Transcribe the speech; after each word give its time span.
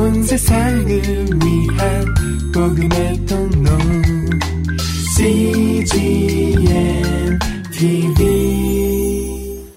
온 0.00 0.22
세상을 0.22 0.86
위한 0.88 2.14
복음의 2.54 3.26
통로 3.26 3.68
CGM 5.14 6.62
TV 7.70 9.68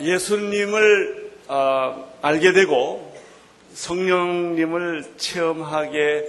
예수님을 0.00 1.30
어, 1.48 2.10
알게 2.22 2.52
되고 2.54 3.14
성령님을 3.74 5.04
체험하게 5.18 6.24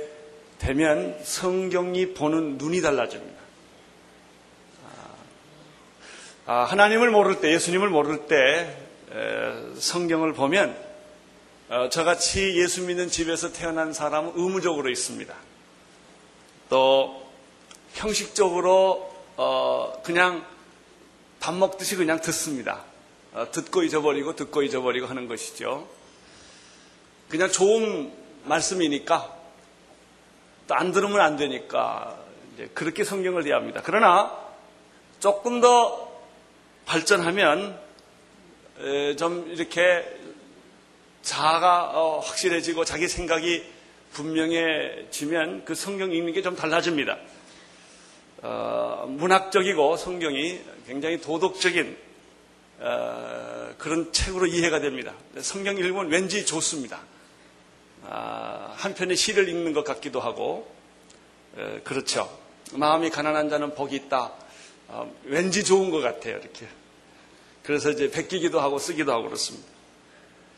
되면 0.59 1.17
성경이 1.23 2.13
보는 2.13 2.57
눈이 2.57 2.81
달라집니다. 2.81 3.41
아, 6.47 6.65
하나님을 6.65 7.11
모를 7.11 7.39
때, 7.39 7.53
예수님을 7.53 7.87
모를 7.87 8.27
때 8.27 8.75
에, 9.13 9.75
성경을 9.79 10.33
보면 10.33 10.71
어, 10.71 10.82
저같이 11.89 12.55
예수 12.59 12.83
믿는 12.83 13.09
집에서 13.09 13.51
태어난 13.51 13.93
사람은 13.93 14.33
의무적으로 14.35 14.89
있습니다. 14.91 15.33
또 16.69 17.27
형식적으로 17.93 19.11
어, 19.37 20.01
그냥 20.03 20.45
밥 21.39 21.55
먹듯이 21.55 21.95
그냥 21.95 22.21
듣습니다. 22.21 22.83
어, 23.33 23.49
듣고 23.51 23.81
잊어버리고 23.81 24.35
듣고 24.35 24.61
잊어버리고 24.61 25.07
하는 25.07 25.27
것이죠. 25.27 25.87
그냥 27.29 27.49
좋은 27.49 28.13
말씀이니까 28.43 29.35
또 30.67 30.75
안 30.75 30.91
들으면 30.91 31.19
안 31.21 31.37
되니까 31.37 32.17
그렇게 32.73 33.03
성경을 33.03 33.43
대합니다. 33.43 33.81
그러나 33.83 34.31
조금 35.19 35.59
더 35.59 36.11
발전하면 36.85 37.79
에, 38.79 39.15
좀 39.15 39.49
이렇게 39.49 40.22
자아가 41.23 41.91
어, 41.93 42.19
확실해지고 42.19 42.85
자기 42.85 43.07
생각이 43.07 43.63
분명해지면 44.13 45.65
그 45.65 45.73
성경 45.73 46.11
읽는 46.11 46.33
게 46.33 46.43
좀 46.43 46.55
달라집니다. 46.55 47.17
어, 48.43 49.05
문학적이고 49.07 49.95
성경이 49.97 50.59
굉장히 50.85 51.19
도덕적인 51.21 51.97
어, 52.79 53.73
그런 53.77 54.11
책으로 54.11 54.45
이해가 54.47 54.81
됩니다. 54.81 55.13
성경 55.39 55.77
읽으면 55.77 56.09
왠지 56.09 56.45
좋습니다. 56.45 56.99
아, 58.05 58.73
한편의 58.75 59.15
시를 59.15 59.47
읽는 59.47 59.71
것 59.71 59.85
같기도 59.85 60.19
하고 60.19 60.69
에, 61.57 61.79
그렇죠. 61.85 62.29
마음이 62.73 63.09
가난한 63.09 63.49
자는 63.49 63.73
복이 63.75 63.95
있다. 63.95 64.33
어, 64.89 65.15
왠지 65.23 65.63
좋은 65.63 65.89
것 65.89 66.01
같아요. 66.01 66.37
이렇게. 66.37 66.67
그래서 67.63 67.91
이제 67.91 68.11
베끼기도 68.11 68.59
하고 68.59 68.77
쓰기도 68.77 69.13
하고 69.13 69.23
그렇습니다. 69.23 69.72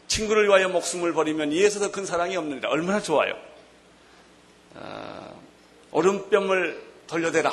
친구를 0.07 0.45
위하여 0.47 0.69
목숨을 0.69 1.13
버리면 1.13 1.51
이에서 1.51 1.79
더 1.79 1.91
큰 1.91 2.05
사랑이 2.05 2.35
없느니라. 2.37 2.69
얼마나 2.69 3.01
좋아요. 3.01 3.33
어, 4.75 5.41
오른뼘을 5.91 6.81
돌려대라. 7.07 7.51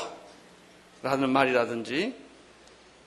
라는 1.03 1.31
말이라든지 1.31 2.15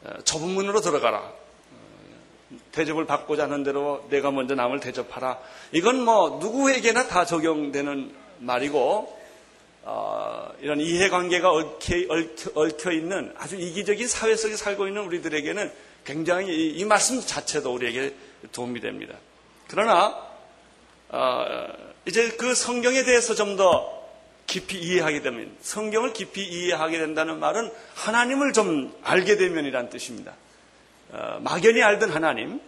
어, 0.04 0.22
좁은 0.24 0.50
문으로 0.50 0.82
들어가라. 0.82 1.20
어, 1.20 2.58
대접을 2.72 3.06
받고자 3.06 3.44
하는 3.44 3.64
대로 3.64 4.06
내가 4.10 4.32
먼저 4.32 4.56
남을 4.56 4.80
대접하라. 4.80 5.40
이건 5.72 6.04
뭐 6.04 6.40
누구에게나 6.42 7.08
다 7.08 7.26
적용되는 7.26 8.14
말이고 8.40 9.20
어, 9.84 10.52
이런 10.62 10.80
이해관계가 10.82 11.52
얽혀, 11.52 11.96
얽혀, 12.10 12.52
얽혀, 12.56 12.92
있는 12.92 13.32
아주 13.38 13.56
이기적인 13.56 14.08
사회 14.08 14.36
속에 14.36 14.56
살고 14.56 14.88
있는 14.88 15.04
우리들에게는 15.04 15.72
굉장히 16.04 16.56
이, 16.56 16.80
이 16.80 16.86
말씀 16.86 17.22
자체도 17.22 17.72
우리에게 17.74 18.16
도움이 18.52 18.80
됩니다. 18.80 19.16
그러나 19.68 20.16
어, 21.10 21.46
이제 22.06 22.30
그 22.32 22.54
성경에 22.56 23.04
대해서 23.04 23.36
좀 23.36 23.56
더 23.58 23.94
깊이 24.48 24.78
이해하게 24.78 25.22
되면 25.24 25.56
성경을 25.62 26.14
깊이 26.14 26.44
이해하게 26.46 27.00
된다는 27.00 27.40
말은 27.40 27.72
하나님을 27.96 28.54
좀 28.54 28.94
알게 29.02 29.38
되면이란 29.38 29.90
뜻입니다. 29.90 30.34
어, 31.12 31.40
막연히 31.42 31.82
알던 31.82 32.12
하나님 32.12 32.62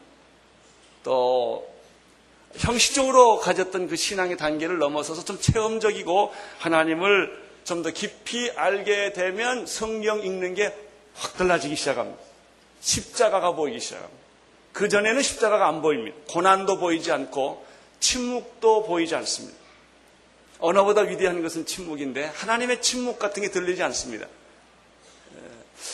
또 1.03 1.69
형식적으로 2.55 3.37
가졌던 3.39 3.87
그 3.89 3.95
신앙의 3.95 4.37
단계를 4.37 4.79
넘어서서 4.79 5.23
좀 5.23 5.39
체험적이고 5.39 6.33
하나님을 6.59 7.47
좀 7.63 7.83
더 7.83 7.91
깊이 7.91 8.49
알게 8.55 9.11
되면 9.13 9.65
성경 9.67 10.23
읽는 10.23 10.55
게 10.55 10.73
확 11.19 11.35
달라지기 11.35 11.75
시작합니다. 11.75 12.19
십자가가 12.79 13.51
보이기 13.53 13.79
시작합니다. 13.79 14.26
그 14.77 14.89
전에는 14.89 15.23
십자가가 15.23 15.67
안 15.67 15.81
보입니다. 15.81 16.15
고난도 16.27 16.77
보이지 16.77 17.11
않고 17.11 17.65
침묵도 17.99 18.83
보이지 18.85 19.15
않습니다. 19.15 19.57
언어보다 20.59 21.01
위대한 21.01 21.41
것은 21.41 21.65
침묵인데 21.65 22.25
하나님의 22.25 22.83
침묵 22.83 23.17
같은 23.17 23.41
게 23.41 23.49
들리지 23.49 23.81
않습니다. 23.81 24.27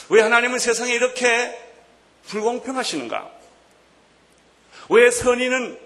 왜 0.09 0.21
하나님은 0.21 0.59
세상에 0.59 0.93
이렇게 0.93 1.57
불공평하시는가? 2.27 3.31
왜 4.89 5.11
선인은 5.11 5.79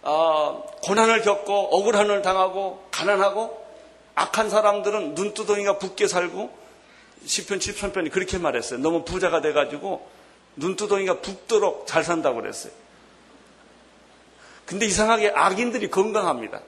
어, 0.00 0.64
고난을 0.82 1.20
겪고 1.20 1.76
억울함을 1.76 2.22
당하고 2.22 2.88
가난하고 2.90 3.66
악한 4.14 4.48
사람들은 4.48 5.14
눈두덩이가 5.14 5.78
붓게 5.78 6.08
살고 6.08 6.56
10편 7.26 7.58
7편편이 7.58 8.12
그렇게 8.12 8.38
말했어요. 8.38 8.80
너무 8.80 9.04
부자가 9.04 9.42
돼가지고 9.42 10.15
눈두덩이가 10.56 11.20
붓도록 11.20 11.86
잘 11.86 12.02
산다고 12.02 12.40
그랬어요. 12.40 12.72
근데 14.64 14.86
이상하게 14.86 15.32
악인들이 15.34 15.90
건강합니다. 15.90 16.60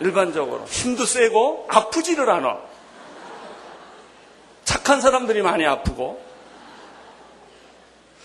일반적으로. 0.00 0.64
힘도 0.66 1.04
세고 1.04 1.66
아프지를 1.68 2.30
않아. 2.30 2.60
착한 4.64 5.00
사람들이 5.00 5.42
많이 5.42 5.66
아프고. 5.66 6.24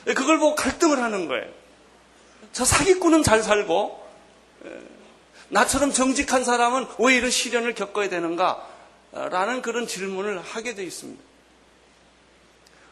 그걸 0.05 0.39
보고 0.39 0.55
갈등을 0.55 0.99
하는 0.99 1.27
거예요. 1.27 1.47
저 2.51 2.65
사기꾼은 2.65 3.23
잘 3.23 3.41
살고, 3.41 4.01
나처럼 5.49 5.91
정직한 5.91 6.43
사람은 6.43 6.87
왜 6.99 7.15
이런 7.15 7.31
시련을 7.31 7.75
겪어야 7.75 8.09
되는가? 8.09 8.67
라는 9.11 9.61
그런 9.61 9.87
질문을 9.87 10.41
하게 10.41 10.75
되어 10.75 10.85
있습니다. 10.85 11.21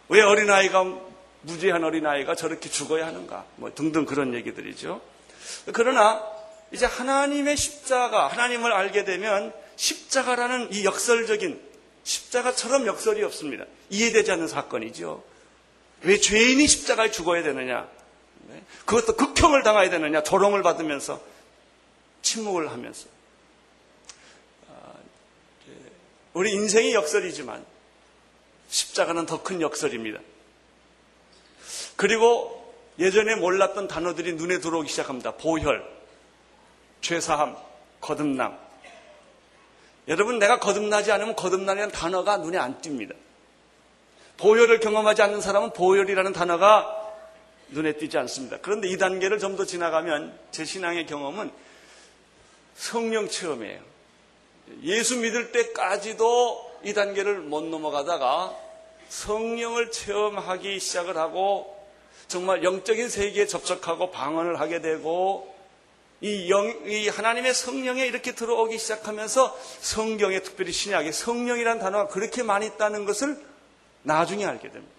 왜 0.10 0.22
어린아이가, 0.22 1.09
무죄한 1.42 1.84
어린아이가 1.84 2.36
저렇게 2.36 2.70
죽어야 2.70 3.08
하는가? 3.08 3.46
뭐 3.56 3.74
등등 3.74 4.06
그런 4.06 4.34
얘기들이죠. 4.34 5.02
그러나 5.74 6.24
이제 6.72 6.86
하나님의 6.86 7.58
십자가, 7.58 8.28
하나님을 8.28 8.72
알게 8.72 9.04
되면 9.06 9.54
십자가라는 9.76 10.74
이 10.74 10.86
역설적인 10.86 11.60
십자가처럼 12.04 12.86
역설이 12.88 13.24
없습니다. 13.24 13.66
이해되지 13.90 14.32
않는 14.32 14.48
사건이죠. 14.48 15.24
왜 16.02 16.18
죄인이 16.18 16.66
십자가에 16.68 17.12
죽어야 17.12 17.44
되느냐? 17.44 17.88
그것도 18.86 19.16
극형을 19.16 19.64
당해야 19.64 19.90
되느냐? 19.90 20.24
조롱을 20.24 20.64
받으면서 20.64 21.22
침묵을 22.22 22.72
하면서 22.72 23.08
우리 26.34 26.52
인생이 26.52 26.94
역설이지만 26.94 27.66
십자가는 28.70 29.26
더 29.26 29.44
큰 29.44 29.62
역설입니다. 29.62 30.20
그리고 32.00 32.74
예전에 32.98 33.36
몰랐던 33.36 33.90
단어들이 33.90 34.36
눈에 34.36 34.60
들어오기 34.60 34.88
시작합니다. 34.88 35.32
보혈, 35.32 35.86
죄사함, 37.02 37.58
거듭남. 38.00 38.58
여러분, 40.08 40.40
내가 40.40 40.60
거듭나지 40.60 41.12
않으면 41.12 41.36
거듭나라는 41.36 41.92
단어가 41.92 42.38
눈에 42.38 42.58
안 42.58 42.80
띕니다. 42.80 43.14
보혈을 44.38 44.80
경험하지 44.80 45.24
않는 45.24 45.42
사람은 45.42 45.74
보혈이라는 45.74 46.32
단어가 46.32 46.88
눈에 47.68 47.98
띄지 47.98 48.18
않습니다. 48.18 48.60
그런데 48.62 48.88
이 48.88 48.98
단계를 48.98 49.38
좀 49.38 49.58
더 49.58 49.66
지나가면 49.66 50.40
제 50.52 50.64
신앙의 50.64 51.06
경험은 51.06 51.52
성령 52.78 53.28
체험이에요. 53.28 53.82
예수 54.84 55.18
믿을 55.18 55.52
때까지도 55.52 56.80
이 56.86 56.94
단계를 56.94 57.42
못 57.42 57.66
넘어가다가 57.66 58.56
성령을 59.10 59.92
체험하기 59.92 60.80
시작을 60.80 61.18
하고 61.18 61.78
정말 62.30 62.64
영적인 62.64 63.10
세계에 63.10 63.48
접촉하고 63.48 64.12
방언을 64.12 64.60
하게 64.60 64.82
되고 64.82 65.54
이, 66.22 66.50
영, 66.52 66.68
이 66.86 67.08
하나님의 67.08 67.56
성령에 67.56 68.06
이렇게 68.06 68.36
들어오기 68.36 68.78
시작하면서 68.78 69.58
성경에 69.82 70.42
특별히 70.42 70.72
신약에 70.72 71.12
성령이라는 71.12 71.82
단어가 71.82 72.08
그렇게 72.08 72.44
많이 72.44 72.68
있다는 72.68 73.06
것을 73.06 73.44
나중에 74.04 74.46
알게 74.46 74.70
됩니다. 74.70 74.94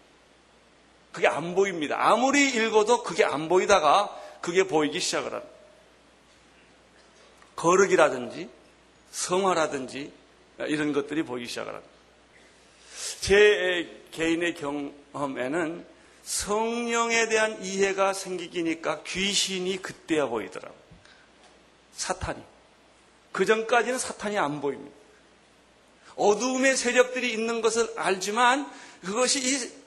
그게 1.13 1.29
안 1.29 1.55
보입니다. 1.55 1.97
아무리 1.99 2.49
읽어도 2.49 3.05
그게 3.05 3.25
안 3.25 3.49
보이다가 3.49 4.17
그게 4.41 4.65
보이기 4.65 4.99
시작을 4.99 5.33
합니다. 5.33 5.55
거룩이라든지 7.55 8.49
성화라든지 9.13 10.13
이런 10.67 10.93
것들이 10.93 11.23
보이기 11.23 11.47
시작을 11.47 11.75
합니다. 11.75 11.91
제 13.21 14.03
개인의 14.11 14.55
경험에는 14.55 15.87
성령에 16.23 17.29
대한 17.29 17.63
이해가 17.63 18.13
생기기니까 18.13 19.03
귀신이 19.03 19.81
그때야 19.83 20.27
보이더라고요. 20.27 20.79
사탄이. 21.95 22.43
그 23.33 23.45
전까지는 23.47 23.99
사탄이 23.99 24.39
안 24.39 24.61
보입니다. 24.61 24.95
어두움의 26.17 26.77
세력들이 26.77 27.33
있는 27.33 27.61
것을 27.61 27.93
알지만 27.97 28.71
그것이 29.03 29.41
이 29.41 29.81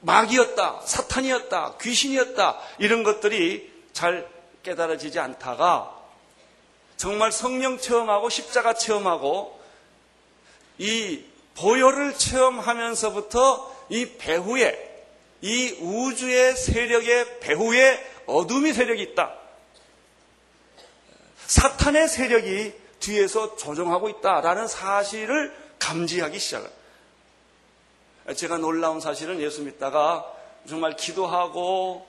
마귀였다, 0.00 0.82
사탄이었다, 0.84 1.76
귀신이었다, 1.80 2.60
이런 2.78 3.04
것들이 3.04 3.72
잘 3.92 4.28
깨달아지지 4.62 5.18
않다가 5.18 5.94
정말 6.96 7.32
성령 7.32 7.78
체험하고 7.78 8.28
십자가 8.28 8.74
체험하고 8.74 9.60
이 10.78 11.24
보혈을 11.56 12.16
체험하면서부터 12.16 13.74
이 13.90 14.06
배후에 14.18 14.93
이 15.44 15.76
우주의 15.80 16.56
세력의 16.56 17.40
배후에 17.40 18.02
어둠이 18.26 18.72
세력이 18.72 19.02
있다. 19.02 19.34
사탄의 21.46 22.08
세력이 22.08 22.72
뒤에서 23.00 23.54
조종하고 23.56 24.08
있다라는 24.08 24.66
사실을 24.66 25.54
감지하기 25.78 26.38
시작을. 26.38 26.70
제가 28.34 28.56
놀라운 28.56 29.00
사실은 29.00 29.38
예수 29.40 29.62
믿다가 29.62 30.24
정말 30.66 30.96
기도하고 30.96 32.06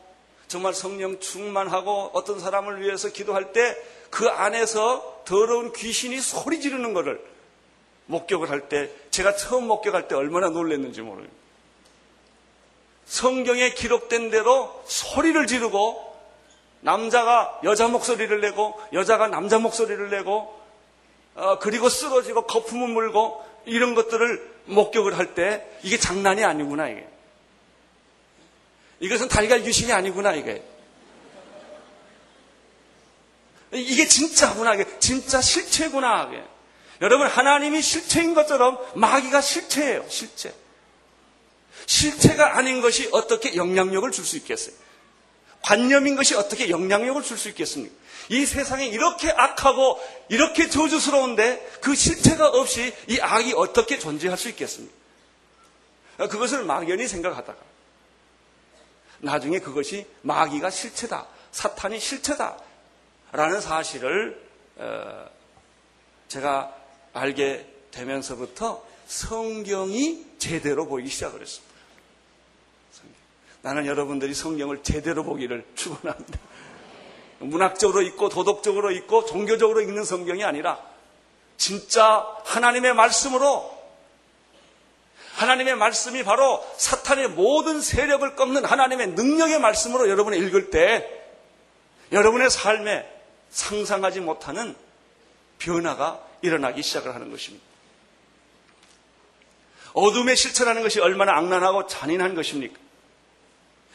정말 0.47 0.73
성령 0.73 1.19
충만하고 1.19 2.11
어떤 2.13 2.39
사람을 2.39 2.81
위해서 2.81 3.09
기도할 3.09 3.51
때 3.51 3.75
그 4.15 4.29
안에서 4.29 5.23
더러운 5.25 5.73
귀신이 5.73 6.21
소리 6.21 6.61
지르는 6.61 6.93
것을 6.93 7.21
목격을 8.05 8.49
할 8.49 8.69
때 8.69 8.89
제가 9.09 9.35
처음 9.35 9.67
목격할 9.67 10.07
때 10.07 10.15
얼마나 10.15 10.47
놀랐는지 10.49 11.01
모르겠어요. 11.01 11.44
성경에 13.05 13.71
기록된 13.71 14.31
대로 14.31 14.83
소리를 14.87 15.45
지르고 15.47 16.15
남자가 16.81 17.59
여자 17.63 17.87
목소리를 17.87 18.41
내고 18.41 18.79
여자가 18.93 19.27
남자 19.27 19.59
목소리를 19.59 20.09
내고 20.09 20.59
어, 21.35 21.59
그리고 21.59 21.89
쓰러지고 21.89 22.45
거품을 22.45 22.87
물고 22.89 23.43
이런 23.65 23.95
것들을 23.95 24.55
목격을 24.65 25.17
할 25.17 25.33
때 25.35 25.65
이게 25.83 25.97
장난이 25.97 26.43
아니구나 26.43 26.87
이게. 26.89 27.07
이것은 28.99 29.27
달걀 29.27 29.61
귀신이 29.61 29.91
아니구나 29.91 30.33
이게. 30.33 30.63
이게 33.73 34.07
진짜구나 34.07 34.75
이게 34.75 34.85
진짜 34.99 35.41
실체구나 35.41 36.29
이게. 36.31 36.43
여러분 37.01 37.27
하나님이 37.27 37.81
실체인 37.81 38.33
것처럼 38.33 38.79
마귀가 38.95 39.41
실체예요 39.41 40.05
실체. 40.07 40.53
실체가 41.85 42.57
아닌 42.57 42.81
것이 42.81 43.09
어떻게 43.11 43.55
영향력을 43.55 44.11
줄 44.11 44.25
수 44.25 44.37
있겠어요? 44.37 44.75
관념인 45.61 46.15
것이 46.15 46.35
어떻게 46.35 46.69
영향력을 46.69 47.21
줄 47.23 47.37
수 47.37 47.49
있겠습니까? 47.49 47.95
이 48.29 48.45
세상에 48.45 48.85
이렇게 48.87 49.31
악하고 49.31 49.99
이렇게 50.29 50.69
저주스러운데 50.69 51.79
그 51.81 51.95
실체가 51.95 52.47
없이 52.49 52.93
이 53.07 53.19
악이 53.19 53.53
어떻게 53.55 53.99
존재할 53.99 54.37
수 54.37 54.49
있겠습니까? 54.49 54.93
그것을 56.17 56.63
막연히 56.63 57.07
생각하다가 57.07 57.59
나중에 59.19 59.59
그것이 59.59 60.05
마귀가 60.21 60.69
실체다, 60.69 61.27
사탄이 61.51 61.99
실체다 61.99 62.57
라는 63.31 63.59
사실을 63.61 64.41
어, 64.77 65.29
제가 66.27 66.75
알게 67.13 67.65
되면서부터 67.91 68.85
성경이 69.07 70.25
제대로 70.37 70.87
보이기 70.87 71.09
시작을 71.09 71.41
했습니다. 71.41 71.74
나는 73.65 73.87
여러분들이 73.87 74.35
성경을 74.35 74.83
제대로 74.83 75.23
보기를 75.23 75.65
축원합니다. 75.73 76.37
문학적으로 77.39 78.03
읽고 78.03 78.29
도덕적으로 78.29 78.91
읽고 78.91 79.25
종교적으로 79.25 79.81
읽는 79.81 80.03
성경이 80.03 80.43
아니라 80.43 80.79
진짜 81.57 82.27
하나님의 82.45 82.93
말씀으로 82.93 83.75
하나님의 85.33 85.77
말씀이 85.77 86.23
바로 86.23 86.63
사탄의 86.77 87.29
모든 87.29 87.81
세력을 87.81 88.35
꺾는 88.35 88.65
하나님의 88.65 89.07
능력의 89.07 89.59
말씀으로 89.59 90.09
여러분이 90.09 90.37
읽을 90.37 90.69
때 90.69 91.09
여러분의 92.11 92.51
삶에 92.51 93.11
상상하지 93.49 94.19
못하는 94.19 94.75
변화가 95.57 96.21
일어나기 96.43 96.83
시작을 96.83 97.15
하는 97.15 97.31
것입니다. 97.31 97.65
어둠의 99.93 100.35
실체라는 100.35 100.83
것이 100.83 100.99
얼마나 100.99 101.35
악랄하고 101.35 101.87
잔인한 101.87 102.35
것입니까? 102.35 102.84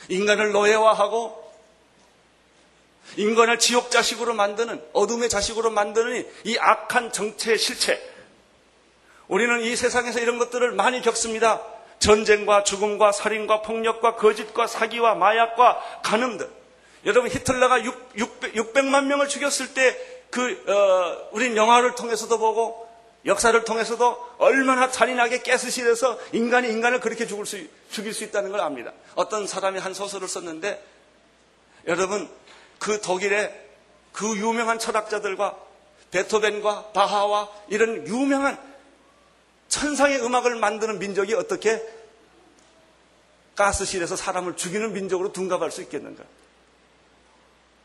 인간을 0.08 0.52
노예화하고 0.52 1.50
인간을 3.17 3.58
지옥 3.58 3.91
자식으로 3.91 4.35
만드는 4.35 4.82
어둠의 4.93 5.29
자식으로 5.29 5.70
만드는 5.70 6.26
이 6.44 6.56
악한 6.58 7.12
정체의 7.12 7.58
실체. 7.58 8.00
우리는 9.29 9.61
이 9.62 9.76
세상에서 9.76 10.20
이런 10.20 10.38
것들을 10.38 10.73
많이 10.73 11.02
겪습니다. 11.02 11.62
전쟁과 11.99 12.64
죽음과 12.64 13.12
살인과 13.12 13.62
폭력과 13.62 14.17
거짓과 14.17 14.67
사기와 14.67 15.14
마약과 15.14 16.00
간음들. 16.02 16.49
여러분 17.06 17.31
히틀러가 17.31 17.85
6, 17.85 18.11
600, 18.55 18.85
만 18.87 19.08
명을 19.08 19.29
죽였을 19.29 19.75
때 19.75 20.20
그 20.31 20.64
어, 20.69 21.29
우린 21.32 21.56
영화를 21.56 21.94
통해서도 21.97 22.38
보고 22.38 22.88
역사를 23.26 23.64
통해서도 23.64 24.34
얼마나 24.38 24.90
잔인하게 24.90 25.43
깨스실해서 25.43 26.19
인간이 26.32 26.69
인간을 26.69 27.00
그렇게 27.00 27.26
죽을 27.26 27.44
수, 27.44 27.58
죽일 27.90 28.14
수 28.14 28.25
있다는 28.25 28.50
걸 28.50 28.61
압니다. 28.61 28.93
어떤 29.14 29.46
사람이 29.46 29.78
한 29.78 29.93
소설을 29.93 30.26
썼는데 30.26 30.82
여러분 31.87 32.31
그 32.78 33.00
독일의 33.00 33.69
그 34.12 34.37
유명한 34.37 34.78
철학자들과 34.78 35.58
베토벤과 36.11 36.93
바하와 36.93 37.50
이런 37.69 38.06
유명한 38.06 38.58
천상의 39.69 40.25
음악을 40.25 40.56
만드는 40.56 40.99
민족이 40.99 41.34
어떻게 41.34 41.81
가스실에서 43.55 44.16
사람을 44.16 44.56
죽이는 44.56 44.93
민족으로 44.94 45.32
둔갑할 45.32 45.70
수 45.70 45.82
있겠는가? 45.82 46.25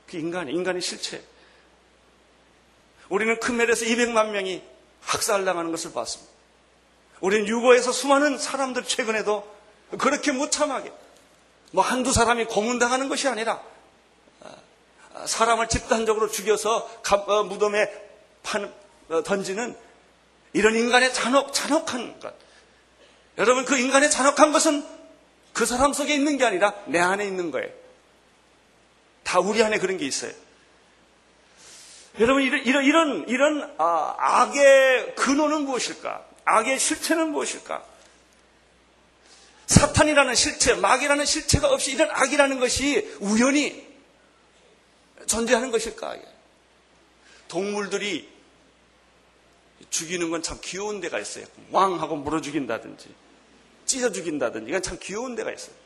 그 0.07 0.17
인간이, 0.17 0.51
인간의 0.51 0.81
실체. 0.81 1.21
우리는 3.09 3.39
크멜에서 3.39 3.85
200만 3.85 4.29
명이 4.29 4.63
학살당하는 5.05 5.71
것을 5.71 5.93
봤습니다. 5.93 6.31
우리는 7.21 7.47
유고에서 7.47 7.91
수많은 7.91 8.37
사람들 8.37 8.83
최근에도 8.83 9.49
그렇게 9.97 10.31
무참하게 10.31 10.91
뭐 11.71 11.83
한두 11.83 12.11
사람이 12.11 12.45
고문당하는 12.45 13.09
것이 13.09 13.27
아니라 13.27 13.61
사람을 15.25 15.69
집단적으로 15.69 16.29
죽여서 16.29 16.89
어, 17.27 17.43
무덤에 17.43 17.89
어, 19.09 19.23
던지는 19.23 19.75
이런 20.53 20.75
인간의 20.75 21.13
잔혹, 21.13 21.53
잔혹한 21.53 22.19
것. 22.19 22.33
여러분, 23.37 23.65
그 23.65 23.77
인간의 23.77 24.09
잔혹한 24.09 24.51
것은 24.51 24.85
그 25.53 25.65
사람 25.65 25.93
속에 25.93 26.13
있는 26.13 26.37
게 26.37 26.45
아니라 26.45 26.73
내 26.85 26.99
안에 26.99 27.25
있는 27.25 27.51
거예요. 27.51 27.69
다 29.23 29.39
우리 29.39 29.61
안에 29.63 29.79
그런 29.79 29.97
게 29.97 30.05
있어요. 30.05 30.31
여러분, 32.19 32.43
이런, 32.43 32.63
이런, 32.65 32.83
이런, 32.85 33.27
이런 33.27 33.75
아, 33.77 34.15
악의 34.17 35.15
근원은 35.15 35.65
무엇일까? 35.65 36.25
악의 36.45 36.79
실체는 36.79 37.31
무엇일까? 37.31 37.83
사탄이라는 39.67 40.35
실체, 40.35 40.75
마귀라는 40.75 41.25
실체가 41.25 41.69
없이 41.69 41.91
이런 41.93 42.09
악이라는 42.11 42.59
것이 42.59 43.17
우연히 43.19 43.85
존재하는 45.25 45.71
것일까? 45.71 46.17
동물들이 47.47 48.29
죽이는 49.89 50.29
건 50.29 50.41
참 50.41 50.59
귀여운 50.61 51.01
데가 51.01 51.19
있어요. 51.19 51.45
왕 51.71 51.99
하고 51.99 52.15
물어 52.15 52.39
죽인다든지, 52.41 53.13
찢어 53.85 54.11
죽인다든지, 54.11 54.69
이건 54.69 54.81
참 54.81 54.97
귀여운 55.01 55.35
데가 55.35 55.51
있어요. 55.51 55.75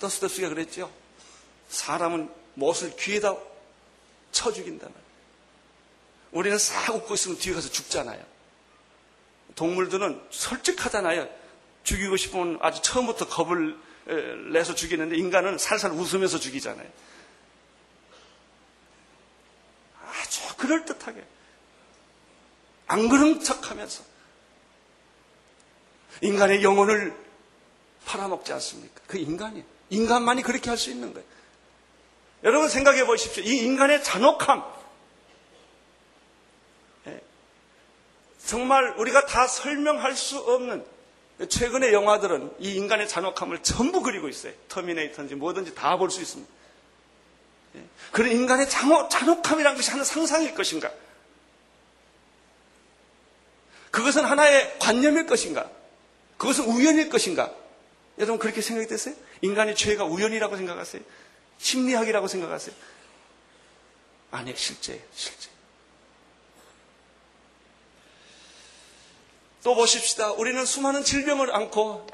더스토스가 0.00 0.48
그랬죠. 0.48 0.90
사람은 1.72 2.30
못을 2.54 2.94
귀에다 2.96 3.34
쳐 4.30 4.52
죽인다면 4.52 4.94
우리는 6.30 6.56
싹 6.58 6.94
웃고 6.94 7.14
있으면 7.14 7.38
뒤에 7.38 7.54
가서 7.54 7.70
죽잖아요. 7.70 8.22
동물들은 9.54 10.22
솔직하잖아요. 10.30 11.28
죽이고 11.84 12.16
싶으면 12.16 12.58
아주 12.62 12.80
처음부터 12.82 13.28
겁을 13.28 13.76
내서 14.52 14.74
죽이는데 14.74 15.16
인간은 15.16 15.58
살살 15.58 15.92
웃으면서 15.92 16.38
죽이잖아요. 16.38 16.88
아주 20.04 20.56
그럴듯하게. 20.56 21.24
안 22.86 23.08
그런 23.08 23.42
척 23.42 23.70
하면서. 23.70 24.02
인간의 26.20 26.62
영혼을 26.62 27.16
팔아먹지 28.04 28.52
않습니까? 28.52 29.00
그 29.06 29.16
인간이. 29.18 29.64
인간만이 29.90 30.42
그렇게 30.42 30.68
할 30.70 30.78
수 30.78 30.90
있는 30.90 31.12
거예요. 31.12 31.26
여러분 32.44 32.68
생각해 32.68 33.06
보십시오. 33.06 33.42
이 33.44 33.58
인간의 33.58 34.02
잔혹함. 34.02 34.64
예. 37.06 37.20
정말 38.46 38.94
우리가 38.98 39.26
다 39.26 39.46
설명할 39.46 40.16
수 40.16 40.38
없는 40.38 40.84
최근의 41.48 41.92
영화들은 41.92 42.54
이 42.58 42.74
인간의 42.74 43.08
잔혹함을 43.08 43.62
전부 43.62 44.02
그리고 44.02 44.28
있어요. 44.28 44.52
터미네이터인지 44.68 45.34
뭐든지 45.36 45.74
다 45.74 45.96
볼 45.96 46.10
수 46.10 46.20
있습니다. 46.20 46.50
예. 47.76 47.84
그런 48.10 48.32
인간의 48.32 48.68
잔혹, 48.68 49.08
잔혹함이라는 49.08 49.76
것이 49.76 49.90
하는 49.90 50.04
상상일 50.04 50.54
것인가? 50.54 50.90
그것은 53.90 54.24
하나의 54.24 54.78
관념일 54.78 55.26
것인가? 55.26 55.70
그것은 56.38 56.64
우연일 56.64 57.08
것인가? 57.08 57.52
여러분 58.18 58.38
그렇게 58.38 58.60
생각이 58.60 58.88
됐어요? 58.88 59.14
인간의 59.42 59.74
죄가 59.76 60.04
우연이라고 60.04 60.56
생각하세요? 60.56 61.02
심리학이라고 61.62 62.26
생각하세요? 62.26 62.74
아니, 64.32 64.54
실제, 64.56 65.00
실제. 65.14 65.48
또 69.62 69.76
보십시다. 69.76 70.32
우리는 70.32 70.64
수많은 70.66 71.04
질병을 71.04 71.54
안고 71.54 72.06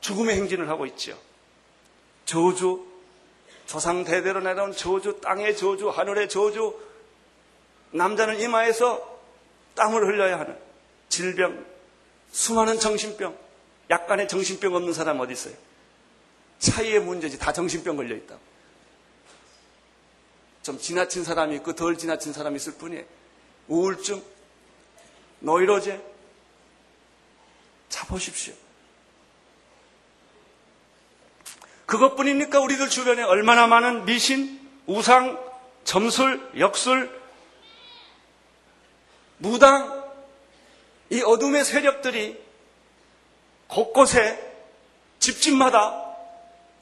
죽음의 0.00 0.36
행진을 0.36 0.68
하고 0.68 0.86
있죠. 0.86 1.16
저주, 2.24 2.84
조상 3.66 4.02
대대로 4.02 4.40
내려온 4.40 4.72
저주, 4.74 5.20
땅의 5.20 5.56
저주, 5.56 5.88
하늘의 5.88 6.28
저주, 6.28 6.76
남자는 7.92 8.40
이마에서 8.40 9.20
땀을 9.76 10.04
흘려야 10.04 10.40
하는 10.40 10.58
질병, 11.08 11.64
수많은 12.32 12.80
정신병, 12.80 13.38
약간의 13.88 14.26
정신병 14.26 14.74
없는 14.74 14.92
사람 14.92 15.20
어디 15.20 15.32
있어요? 15.32 15.67
차이의 16.58 17.00
문제지 17.00 17.38
다 17.38 17.52
정신병 17.52 17.96
걸려 17.96 18.14
있다. 18.14 18.36
좀 20.62 20.78
지나친 20.78 21.24
사람이 21.24 21.56
있고 21.56 21.74
덜 21.74 21.96
지나친 21.96 22.32
사람이 22.32 22.56
있을 22.56 22.74
뿐이에요. 22.74 23.04
우울증, 23.68 24.22
노이로제. 25.40 26.02
자 27.88 28.06
보십시오. 28.06 28.54
그것뿐입니까? 31.86 32.60
우리들 32.60 32.90
주변에 32.90 33.22
얼마나 33.22 33.66
많은 33.66 34.04
미신, 34.04 34.60
우상, 34.86 35.42
점술, 35.84 36.50
역술, 36.58 37.18
무당, 39.38 40.06
이 41.08 41.22
어둠의 41.22 41.64
세력들이 41.64 42.38
곳곳에 43.68 44.38
집집마다 45.18 46.07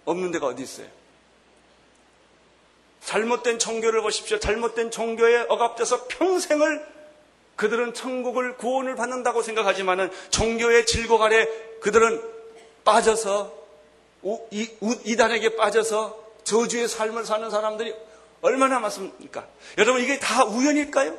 없는 0.06 0.30
데가 0.32 0.46
어디 0.46 0.62
있어요? 0.62 0.86
잘못된 3.04 3.58
종교를 3.58 4.02
보십시오. 4.02 4.38
잘못된 4.38 4.90
종교에 4.90 5.46
억압돼서 5.48 6.06
평생을 6.08 6.84
그들은 7.54 7.94
천국을 7.94 8.56
구원을 8.56 8.96
받는다고 8.96 9.42
생각하지만은 9.42 10.10
종교의 10.30 10.86
질곡 10.86 11.22
아래 11.22 11.46
그들은 11.80 12.22
빠져서 12.84 13.52
이단에게 15.04 15.56
빠져서 15.56 16.24
저주의 16.44 16.88
삶을 16.88 17.24
사는 17.24 17.48
사람들이 17.50 17.94
얼마나 18.42 18.78
많습니까? 18.80 19.46
여러분 19.78 20.02
이게 20.02 20.18
다 20.18 20.44
우연일까요? 20.44 21.16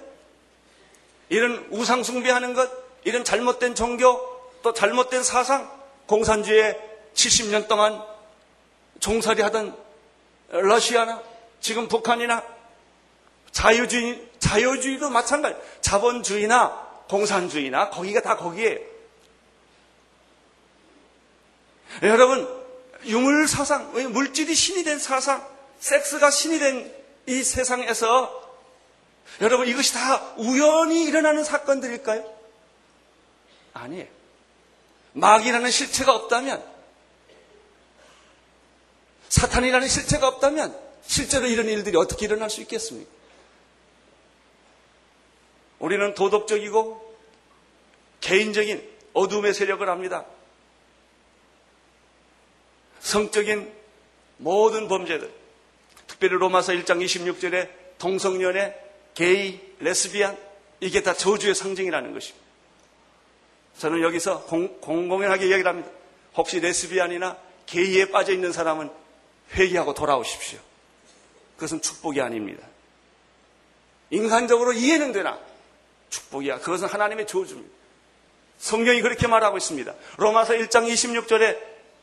이런 1.29 1.67
우상 1.71 2.03
숭배하는 2.03 2.53
것, 2.53 2.69
이런 3.03 3.23
잘못된 3.23 3.75
종교, 3.75 4.19
또 4.61 4.73
잘못된 4.73 5.23
사상, 5.23 5.69
공산주의에 6.05 6.77
70년 7.13 7.67
동안 7.67 8.01
종살이 8.99 9.41
하던 9.41 9.77
러시아나 10.49 11.21
지금 11.59 11.87
북한이나 11.87 12.43
자유주의, 13.51 14.29
자유주의도 14.39 15.09
마찬가지. 15.09 15.55
자본주의나 15.81 16.87
공산주의나 17.09 17.89
거기가 17.89 18.21
다 18.21 18.37
거기에요. 18.37 18.79
여러분, 22.03 22.47
유물 23.05 23.47
사상, 23.47 23.91
물질이 24.11 24.53
신이 24.53 24.83
된 24.83 24.99
사상, 24.99 25.47
섹스가 25.79 26.29
신이 26.29 26.59
된 26.59 26.97
이 27.27 27.43
세상에서 27.43 28.47
여러분 29.41 29.67
이것이 29.67 29.93
다 29.93 30.33
우연히 30.37 31.03
일어나는 31.03 31.43
사건들일까요? 31.43 32.25
아니에요. 33.73 34.07
마귀라는 35.11 35.69
실체가 35.69 36.15
없다면, 36.15 36.63
사탄이라는 39.29 39.87
실체가 39.87 40.27
없다면, 40.27 40.77
실제로 41.05 41.47
이런 41.47 41.67
일들이 41.67 41.97
어떻게 41.97 42.25
일어날 42.25 42.49
수 42.49 42.61
있겠습니까? 42.61 43.09
우리는 45.79 46.13
도덕적이고 46.13 47.17
개인적인 48.21 48.97
어둠의 49.13 49.53
세력을 49.53 49.87
합니다. 49.87 50.25
성적인 52.99 53.71
모든 54.37 54.87
범죄들, 54.87 55.31
특별히 56.07 56.35
로마서 56.35 56.73
1장 56.73 57.03
26절에 57.03 57.69
동성연애, 57.97 58.75
게이, 59.13 59.59
레스비안, 59.79 60.37
이게 60.79 61.01
다 61.01 61.13
저주의 61.13 61.55
상징이라는 61.55 62.13
것입니다. 62.13 62.45
저는 63.79 64.01
여기서 64.01 64.43
공, 64.43 64.79
공공연하게 64.81 65.45
얘기를 65.45 65.67
합니다. 65.67 65.89
혹시 66.35 66.59
레스비안이나 66.59 67.37
게이에 67.65 68.09
빠져 68.11 68.33
있는 68.33 68.51
사람은 68.51 68.89
회개하고 69.55 69.93
돌아오십시오. 69.93 70.59
그것은 71.55 71.81
축복이 71.81 72.21
아닙니다. 72.21 72.65
인간적으로 74.09 74.73
이해는 74.73 75.11
되나? 75.11 75.39
축복이야. 76.09 76.59
그것은 76.59 76.87
하나님의 76.87 77.27
저주입니다. 77.27 77.75
성경이 78.57 79.01
그렇게 79.01 79.27
말하고 79.27 79.57
있습니다. 79.57 79.93
로마서 80.17 80.53
1장 80.53 80.87
26절에 80.91 81.57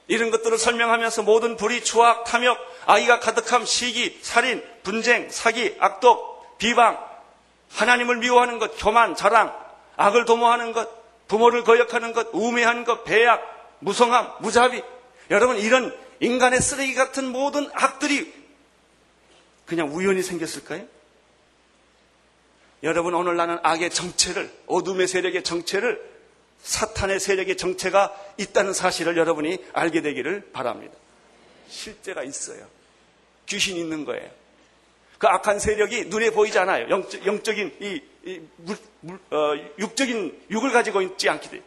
이런 0.06 0.30
것들을 0.30 0.58
설명하면서 0.58 1.22
모든 1.22 1.56
불의, 1.56 1.82
추악, 1.82 2.24
탐욕, 2.24 2.58
아이가 2.86 3.20
가득함, 3.20 3.64
시기, 3.64 4.18
살인, 4.22 4.62
분쟁, 4.82 5.30
사기, 5.30 5.74
악독, 5.78 6.58
비방, 6.58 7.02
하나님을 7.70 8.16
미워하는 8.18 8.58
것, 8.58 8.76
교만, 8.78 9.16
자랑, 9.16 9.56
악을 9.96 10.26
도모하는 10.26 10.72
것, 10.72 10.88
부모를 11.26 11.64
거역하는 11.64 12.12
것, 12.12 12.28
우매한 12.32 12.84
것, 12.84 13.04
배약, 13.04 13.42
무성함, 13.78 14.30
무자비. 14.40 14.82
여러분 15.30 15.56
이런 15.58 15.96
인간의 16.24 16.60
쓰레기 16.60 16.94
같은 16.94 17.26
모든 17.30 17.68
악들이 17.74 18.32
그냥 19.66 19.94
우연히 19.94 20.22
생겼을까요? 20.22 20.86
여러분 22.82 23.14
오늘 23.14 23.36
나는 23.36 23.58
악의 23.62 23.90
정체를 23.90 24.50
어둠의 24.66 25.06
세력의 25.06 25.44
정체를 25.44 26.14
사탄의 26.62 27.20
세력의 27.20 27.56
정체가 27.56 28.14
있다는 28.38 28.72
사실을 28.72 29.16
여러분이 29.16 29.58
알게 29.72 30.00
되기를 30.00 30.50
바랍니다. 30.52 30.94
실제가 31.68 32.22
있어요. 32.22 32.66
귀신 33.46 33.76
있는 33.76 34.04
거예요. 34.04 34.30
그 35.18 35.26
악한 35.26 35.58
세력이 35.58 36.06
눈에 36.06 36.30
보이지 36.30 36.58
않아요. 36.58 36.88
영적, 36.90 37.58
인 37.58 37.74
이, 37.80 38.00
이 38.24 38.40
물, 38.56 38.76
물, 39.00 39.18
어, 39.30 39.54
육적인 39.78 40.46
육을 40.50 40.72
가지고 40.72 41.02
있지 41.02 41.28
않기 41.28 41.62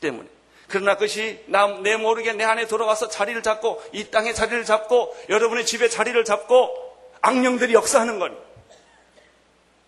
때문에. 0.00 0.35
그러나 0.68 0.94
그것이 0.94 1.44
남, 1.46 1.82
내 1.82 1.96
모르게 1.96 2.32
내 2.32 2.44
안에 2.44 2.66
들어와서 2.66 3.08
자리를 3.08 3.40
잡고 3.42 3.82
이 3.92 4.10
땅에 4.10 4.32
자리를 4.32 4.64
잡고 4.64 5.16
여러분의 5.28 5.64
집에 5.64 5.88
자리를 5.88 6.24
잡고 6.24 6.96
악령들이 7.20 7.74
역사하는 7.74 8.18
거니. 8.18 8.36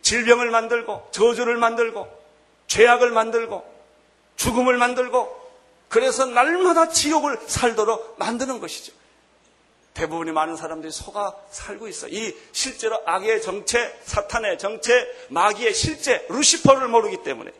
질병을 0.02 0.50
만들고 0.50 1.08
저주를 1.10 1.56
만들고 1.56 2.08
죄악을 2.68 3.10
만들고 3.10 3.64
죽음을 4.36 4.76
만들고 4.76 5.36
그래서 5.88 6.26
날마다 6.26 6.88
지옥을 6.88 7.38
살도록 7.46 8.16
만드는 8.18 8.60
것이죠. 8.60 8.92
대부분의 9.94 10.32
많은 10.32 10.56
사람들이 10.56 10.92
속아 10.92 11.34
살고 11.50 11.88
있어. 11.88 12.08
이 12.08 12.34
실제로 12.52 13.02
악의 13.04 13.42
정체, 13.42 13.98
사탄의 14.04 14.58
정체, 14.58 14.92
마귀의 15.28 15.74
실제, 15.74 16.24
루시퍼를 16.28 16.86
모르기 16.86 17.24
때문에 17.24 17.50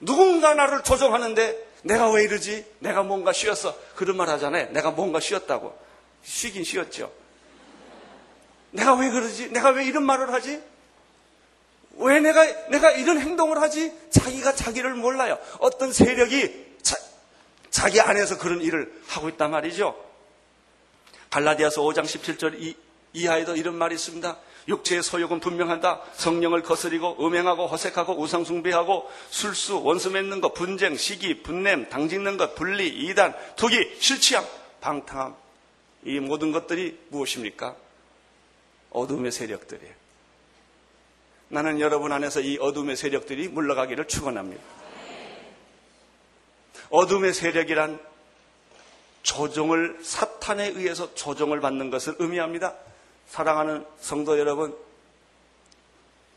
누군가 0.00 0.52
나를 0.52 0.82
조종하는데 0.82 1.71
내가 1.82 2.10
왜 2.10 2.24
이러지? 2.24 2.64
내가 2.78 3.02
뭔가 3.02 3.32
쉬었어. 3.32 3.76
그런 3.94 4.16
말 4.16 4.28
하잖아요. 4.30 4.70
내가 4.72 4.90
뭔가 4.90 5.20
쉬었다고. 5.20 5.76
쉬긴 6.22 6.64
쉬었죠. 6.64 7.12
내가 8.70 8.94
왜 8.94 9.10
그러지? 9.10 9.50
내가 9.50 9.70
왜 9.70 9.84
이런 9.84 10.04
말을 10.04 10.32
하지? 10.32 10.62
왜 11.96 12.20
내가, 12.20 12.44
내가 12.68 12.90
이런 12.92 13.18
행동을 13.18 13.60
하지? 13.60 13.92
자기가 14.10 14.54
자기를 14.54 14.94
몰라요. 14.94 15.38
어떤 15.58 15.92
세력이 15.92 16.76
자, 16.82 16.96
자기 17.70 18.00
안에서 18.00 18.38
그런 18.38 18.62
일을 18.62 19.02
하고 19.08 19.28
있단 19.28 19.50
말이죠. 19.50 19.94
갈라디아서 21.30 21.82
5장 21.82 22.04
17절 22.04 22.60
이, 22.60 22.76
이하에도 23.12 23.56
이런 23.56 23.74
말이 23.74 23.94
있습니다. 23.94 24.38
육체의 24.68 25.02
소욕은 25.02 25.40
분명한다. 25.40 26.02
성령을 26.14 26.62
거스리고 26.62 27.16
음행하고 27.24 27.66
허색하고 27.66 28.18
우상숭배하고 28.20 29.10
술수, 29.30 29.82
원수 29.82 30.10
맺는 30.10 30.40
것, 30.40 30.54
분쟁, 30.54 30.96
시기, 30.96 31.42
분냄, 31.42 31.88
당짓는 31.88 32.36
것, 32.36 32.54
분리, 32.54 32.88
이단, 32.88 33.34
투기, 33.56 33.96
실치함, 33.98 34.44
방탕함. 34.80 35.34
이 36.04 36.20
모든 36.20 36.52
것들이 36.52 36.98
무엇입니까? 37.08 37.76
어둠의 38.90 39.32
세력들이에요. 39.32 39.94
나는 41.48 41.80
여러분 41.80 42.12
안에서 42.12 42.40
이 42.40 42.58
어둠의 42.58 42.96
세력들이 42.96 43.48
물러가기를 43.48 44.08
축원합니다. 44.08 44.62
어둠의 46.90 47.32
세력이란 47.32 48.00
조종을 49.22 49.98
사탄에 50.02 50.68
의해서 50.68 51.14
조종을 51.14 51.60
받는 51.60 51.90
것을 51.90 52.16
의미합니다. 52.18 52.74
사랑하는 53.32 53.86
성도 53.98 54.38
여러분, 54.38 54.76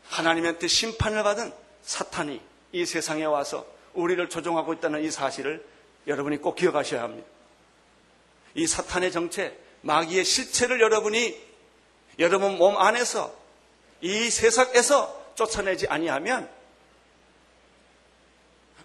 하나님한테 0.08 0.66
심판을 0.66 1.22
받은 1.24 1.52
사탄이 1.82 2.40
이 2.72 2.86
세상에 2.86 3.24
와서 3.24 3.66
우리를 3.92 4.26
조종하고 4.30 4.72
있다는 4.72 5.04
이 5.04 5.10
사실을 5.10 5.62
여러분이 6.06 6.38
꼭 6.38 6.54
기억하셔야 6.54 7.02
합니다. 7.02 7.28
이 8.54 8.66
사탄의 8.66 9.12
정체, 9.12 9.54
마귀의 9.82 10.24
실체를 10.24 10.80
여러분이 10.80 11.38
여러분 12.18 12.56
몸 12.56 12.78
안에서 12.78 13.36
이 14.00 14.30
세상에서 14.30 15.34
쫓아내지 15.34 15.88
아니하면 15.88 16.50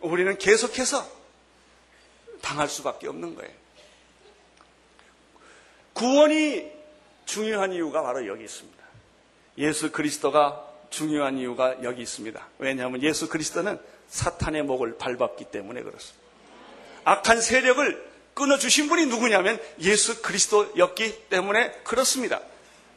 우리는 0.02 0.38
계속해서 0.38 1.10
당할 2.42 2.68
수밖에 2.68 3.08
없는 3.08 3.36
거예요. 3.36 3.54
구원이 5.94 6.81
중요한 7.26 7.74
이유가 7.74 8.02
바로 8.02 8.28
여기 8.28 8.44
있습니다. 8.44 8.82
예수 9.58 9.92
그리스도가 9.92 10.66
중요한 10.90 11.38
이유가 11.38 11.76
여기 11.84 12.02
있습니다. 12.02 12.48
왜냐하면 12.60 13.02
예수 13.02 13.30
그리스도는 13.30 13.80
사탄의 14.10 14.64
목을 14.64 14.98
밟았기 14.98 15.46
때문에 15.46 15.82
그렇습니다. 15.84 16.22
악한 17.04 17.42
세력을 17.42 18.12
끊어주신 18.34 18.88
분이 18.88 19.08
누구냐면 19.08 19.60
예수 19.82 20.22
그리스도였기 20.22 21.30
때문에 21.30 21.72
그렇습니다. 21.84 22.42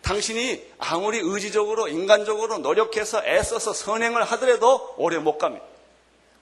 당신이 0.03 0.63
아무리 0.79 1.19
의지적으로 1.19 1.89
인간적으로 1.89 2.59
노력해서 2.59 3.25
애써서 3.25 3.73
선행을 3.73 4.23
하더라도 4.25 4.95
오래 4.99 5.19
못 5.19 5.39
갑니다. 5.39 5.65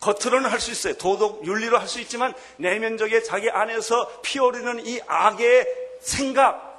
겉으로는 0.01 0.51
할 0.51 0.59
수 0.59 0.73
있어요. 0.73 0.95
도덕, 0.95 1.47
윤리로 1.47 1.79
할 1.79 1.87
수 1.87 2.01
있지만 2.01 2.35
내면적에 2.57 3.23
자기 3.23 3.51
안에서 3.51 4.21
피어오르는 4.23 4.85
이 4.87 5.01
악의 5.07 5.67
생각, 6.01 6.72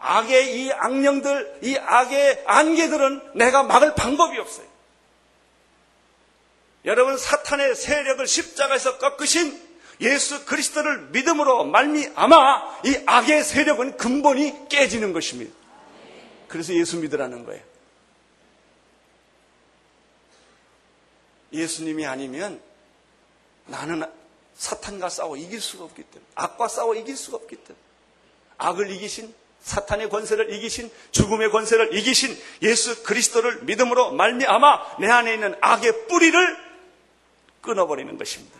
악의 0.00 0.60
이 0.60 0.72
악령들, 0.72 1.60
이 1.62 1.76
악의 1.76 2.44
안개들은 2.46 3.32
내가 3.34 3.62
막을 3.62 3.94
방법이 3.94 4.38
없어요. 4.38 4.66
여러분 6.84 7.18
사탄의 7.18 7.74
세력을 7.74 8.26
십자가에서 8.26 8.98
꺾으신 8.98 9.68
예수 10.00 10.44
그리스도를 10.44 11.08
믿음으로 11.10 11.64
말미암아 11.64 12.82
이 12.84 13.02
악의 13.04 13.42
세력은 13.42 13.96
근본이 13.96 14.68
깨지는 14.68 15.12
것입니다. 15.12 15.52
그래서 16.46 16.72
예수 16.74 16.98
믿으라는 16.98 17.44
거예요. 17.44 17.62
예수님이 21.52 22.06
아니면 22.06 22.60
나는 23.66 24.02
사탄과 24.54 25.08
싸워 25.08 25.36
이길 25.36 25.60
수가 25.60 25.84
없기 25.84 26.02
때문에 26.02 26.30
악과 26.34 26.68
싸워 26.68 26.94
이길 26.94 27.16
수가 27.16 27.36
없기 27.38 27.56
때문에 27.56 27.84
악을 28.58 28.90
이기신 28.90 29.34
사탄의 29.60 30.08
권세를 30.08 30.52
이기신 30.52 30.90
죽음의 31.10 31.50
권세를 31.50 31.94
이기신 31.94 32.36
예수 32.62 33.02
그리스도를 33.02 33.62
믿음으로 33.64 34.12
말미암아 34.12 34.96
내 35.00 35.08
안에 35.08 35.34
있는 35.34 35.54
악의 35.60 36.06
뿌리를 36.06 36.56
끊어버리는 37.60 38.16
것입니다. 38.16 38.58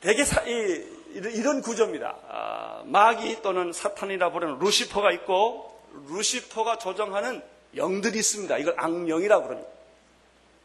대개 0.00 0.24
사, 0.24 0.42
이, 0.42 0.84
이런 1.14 1.62
구조입니다. 1.62 2.16
아, 2.28 2.82
마귀 2.84 3.40
또는 3.42 3.72
사탄이라 3.72 4.30
부르는 4.30 4.58
루시퍼가 4.58 5.10
있고 5.12 5.82
루시퍼가 6.08 6.78
조정하는 6.78 7.42
영들이 7.74 8.18
있습니다. 8.18 8.58
이걸 8.58 8.74
악령이라고 8.76 9.46
그럽니다. 9.46 9.70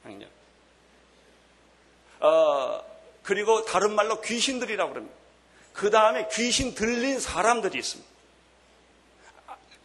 악령. 0.03 0.29
어, 2.19 2.83
그리고 3.23 3.65
다른 3.65 3.95
말로 3.95 4.21
귀신들이라고 4.21 4.91
그럽니다. 4.91 5.20
그 5.73 5.89
다음에 5.89 6.27
귀신 6.31 6.75
들린 6.75 7.19
사람들이 7.19 7.77
있습니다. 7.77 8.11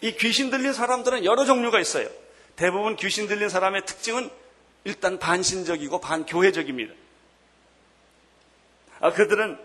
이 0.03 0.17
귀신 0.17 0.51
들린 0.51 0.73
사람들은 0.73 1.25
여러 1.25 1.45
종류가 1.45 1.81
있어요. 1.81 2.09
대부분 2.55 2.97
귀신 2.97 3.29
들린 3.29 3.49
사람의 3.49 3.87
특징은 3.87 4.31
일단 4.85 5.19
반신적이고 5.19 6.01
반교회적입니다. 6.01 6.95
아, 9.01 9.13
그들은 9.13 9.59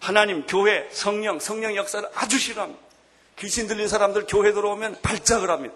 하나님, 0.00 0.46
교회, 0.46 0.88
성령, 0.92 1.40
성령 1.40 1.74
역사를 1.76 2.08
아주 2.14 2.38
싫어합니다. 2.38 2.80
귀신 3.38 3.66
들린 3.66 3.88
사람들 3.88 4.26
교회 4.26 4.52
들어오면 4.52 5.00
발작을 5.02 5.50
합니다. 5.50 5.74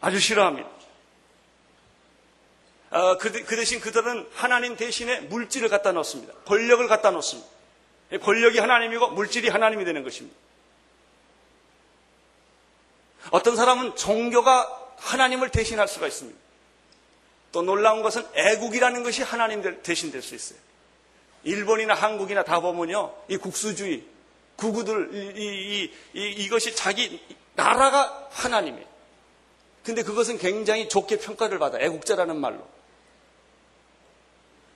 아주 0.00 0.18
싫어합니다. 0.18 0.68
어, 2.90 3.18
그, 3.18 3.30
그, 3.30 3.56
대신 3.56 3.80
그들은 3.80 4.28
하나님 4.32 4.76
대신에 4.76 5.20
물질을 5.20 5.68
갖다 5.68 5.92
놓습니다. 5.92 6.32
권력을 6.46 6.86
갖다 6.88 7.10
놓습니다. 7.10 7.48
권력이 8.22 8.58
하나님이고 8.58 9.10
물질이 9.10 9.48
하나님이 9.48 9.84
되는 9.84 10.02
것입니다. 10.04 10.36
어떤 13.30 13.56
사람은 13.56 13.96
종교가 13.96 14.92
하나님을 14.96 15.50
대신할 15.50 15.88
수가 15.88 16.06
있습니다. 16.06 16.38
또 17.52 17.62
놀라운 17.62 18.02
것은 18.02 18.24
애국이라는 18.34 19.02
것이 19.02 19.22
하나님 19.22 19.62
대신 19.82 20.10
될 20.10 20.22
수 20.22 20.34
있어요. 20.34 20.58
일본이나 21.44 21.94
한국이나 21.94 22.42
다 22.42 22.60
보면요, 22.60 23.14
이 23.28 23.36
국수주의, 23.36 24.04
구구들, 24.56 25.10
이, 25.14 25.42
이, 25.42 25.92
이, 26.20 26.30
이것이 26.44 26.74
자기 26.74 27.22
나라가 27.54 28.28
하나님이에요. 28.30 28.86
근데 29.84 30.02
그것은 30.02 30.38
굉장히 30.38 30.88
좋게 30.88 31.18
평가를 31.18 31.58
받아, 31.58 31.78
애국자라는 31.78 32.36
말로. 32.36 32.66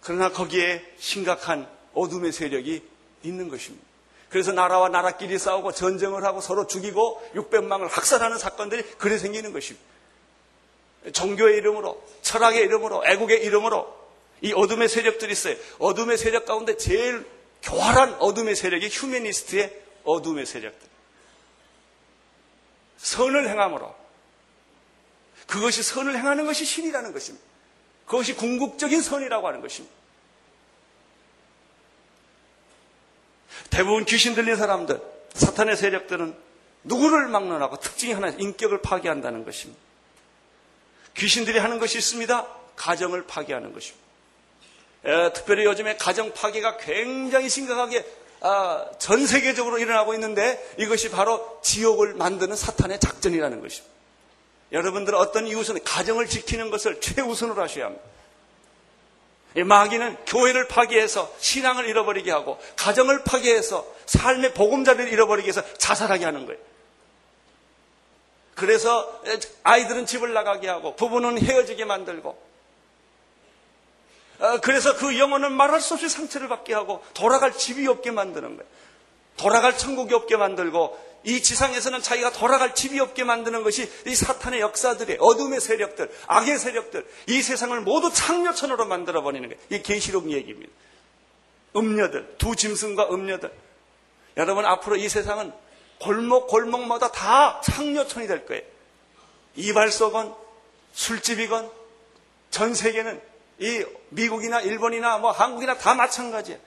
그러나 0.01 0.31
거기에 0.31 0.95
심각한 0.99 1.69
어둠의 1.95 2.33
세력이 2.33 2.83
있는 3.23 3.49
것입니다. 3.49 3.85
그래서 4.29 4.53
나라와 4.53 4.89
나라끼리 4.89 5.39
싸우고 5.39 5.73
전쟁을 5.73 6.25
하고 6.25 6.41
서로 6.41 6.67
죽이고 6.67 7.31
600만을 7.35 7.89
학살하는 7.91 8.39
사건들이 8.39 8.83
그래 8.99 9.19
생기는 9.19 9.53
것입니다. 9.53 9.85
종교의 11.13 11.57
이름으로, 11.59 12.03
철학의 12.23 12.63
이름으로, 12.63 13.03
애국의 13.07 13.43
이름으로 13.45 13.99
이 14.43 14.53
어둠의 14.53 14.89
세력들이 14.89 15.33
있어요. 15.33 15.57
어둠의 15.79 16.17
세력 16.17 16.47
가운데 16.47 16.77
제일 16.77 17.27
교활한 17.63 18.15
어둠의 18.15 18.55
세력이 18.55 18.89
휴메니스트의 18.89 19.83
어둠의 20.05 20.47
세력들. 20.47 20.89
선을 22.99 23.49
행함으로. 23.49 23.95
그것이 25.47 25.83
선을 25.83 26.17
행하는 26.17 26.47
것이 26.47 26.65
신이라는 26.65 27.13
것입니다. 27.13 27.45
그것이 28.07 28.35
궁극적인 28.35 29.03
선이라고 29.03 29.47
하는 29.49 29.61
것입니다. 29.61 30.00
대부분 33.71 34.05
귀신 34.05 34.35
들린 34.35 34.57
사람들, 34.57 35.01
사탄의 35.35 35.77
세력들은 35.77 36.35
누구를 36.85 37.29
막론하고 37.29 37.79
특징이 37.79 38.13
하나, 38.13 38.29
인격을 38.29 38.83
파괴한다는 38.83 39.45
것입니다. 39.45 39.81
귀신들이 41.17 41.59
하는 41.59 41.79
것이 41.79 41.99
있습니다. 41.99 42.47
가정을 42.77 43.27
파괴하는 43.27 43.73
것입니다. 43.73 44.01
에, 45.05 45.33
특별히 45.33 45.65
요즘에 45.65 45.97
가정 45.97 46.33
파괴가 46.33 46.79
굉장히 46.79 47.49
심각하게 47.49 48.05
아, 48.43 48.87
전 48.99 49.27
세계적으로 49.27 49.79
일어나고 49.79 50.15
있는데 50.15 50.75
이것이 50.79 51.11
바로 51.11 51.61
지옥을 51.63 52.15
만드는 52.15 52.57
사탄의 52.57 52.99
작전이라는 52.99 53.61
것입니다. 53.61 53.95
여러분들은 54.73 55.19
어떤 55.19 55.47
이웃은 55.47 55.83
가정을 55.85 56.27
지키는 56.27 56.71
것을 56.71 57.01
최우선으로 57.01 57.63
하셔야 57.63 57.87
합니다. 57.87 58.05
마귀는 59.57 60.17
교회를 60.27 60.69
파괴해서 60.69 61.33
신앙을 61.39 61.89
잃어버리게 61.89 62.31
하고 62.31 62.59
가정을 62.77 63.25
파괴해서 63.25 63.87
삶의 64.07 64.55
보금자리를 64.55 65.13
잃어버리게 65.13 65.49
해서 65.49 65.63
자살하게 65.79 66.25
하는 66.25 66.47
거예요. 66.47 66.61
그래서 68.55 69.21
아이들은 69.63 70.07
집을 70.07 70.33
나가게 70.33 70.69
하고 70.69 70.95
부부는 70.95 71.41
헤어지게 71.41 71.85
만들고 71.85 72.51
어, 74.41 74.59
그래서 74.61 74.97
그 74.97 75.19
영혼은 75.19 75.53
말할 75.53 75.81
수 75.81 75.95
없이 75.95 76.09
상처를 76.09 76.49
받게 76.49 76.73
하고 76.73 77.05
돌아갈 77.15 77.53
집이 77.53 77.87
없게 77.87 78.11
만드는 78.11 78.57
거예요. 78.57 78.71
돌아갈 79.37 79.77
천국이 79.77 80.15
없게 80.15 80.37
만들고 80.37 81.10
이 81.25 81.43
지상에서는 81.43 82.01
자기가 82.01 82.33
돌아갈 82.33 82.75
집이 82.75 82.99
없게 82.99 83.25
만드는 83.25 83.63
것이 83.63 83.91
이 84.07 84.15
사탄의 84.15 84.61
역사들의 84.61 85.19
어둠의 85.21 85.61
세력들, 85.61 86.11
악의 86.27 86.59
세력들, 86.59 87.07
이 87.29 87.43
세상을 87.43 87.79
모두 87.83 88.11
창녀천으로 88.13 88.87
만들어 88.87 89.23
버리는 89.23 89.49
거예요. 89.49 89.63
이 89.71 89.83
계시록 89.83 90.31
얘기입니다. 90.31 90.73
음녀들, 91.77 92.37
두 92.39 92.57
짐승과 92.57 93.11
음녀들. 93.11 93.53
여러분 94.37 94.65
앞으로 94.65 94.97
이 94.97 95.09
세상은 95.09 95.53
골목 96.01 96.49
골목마다 96.49 97.13
다 97.13 97.61
창녀천이 97.63 98.27
될 98.27 98.47
거예요. 98.47 98.63
이발소건, 99.57 100.35
술집이건, 100.95 101.71
전 102.51 102.75
세계는 102.75 103.21
이 103.59 103.85
미국이나 104.09 104.61
일본이나 104.61 105.19
뭐 105.19 105.31
한국이나 105.31 105.77
다 105.77 105.95
마찬가지예요. 105.95 106.59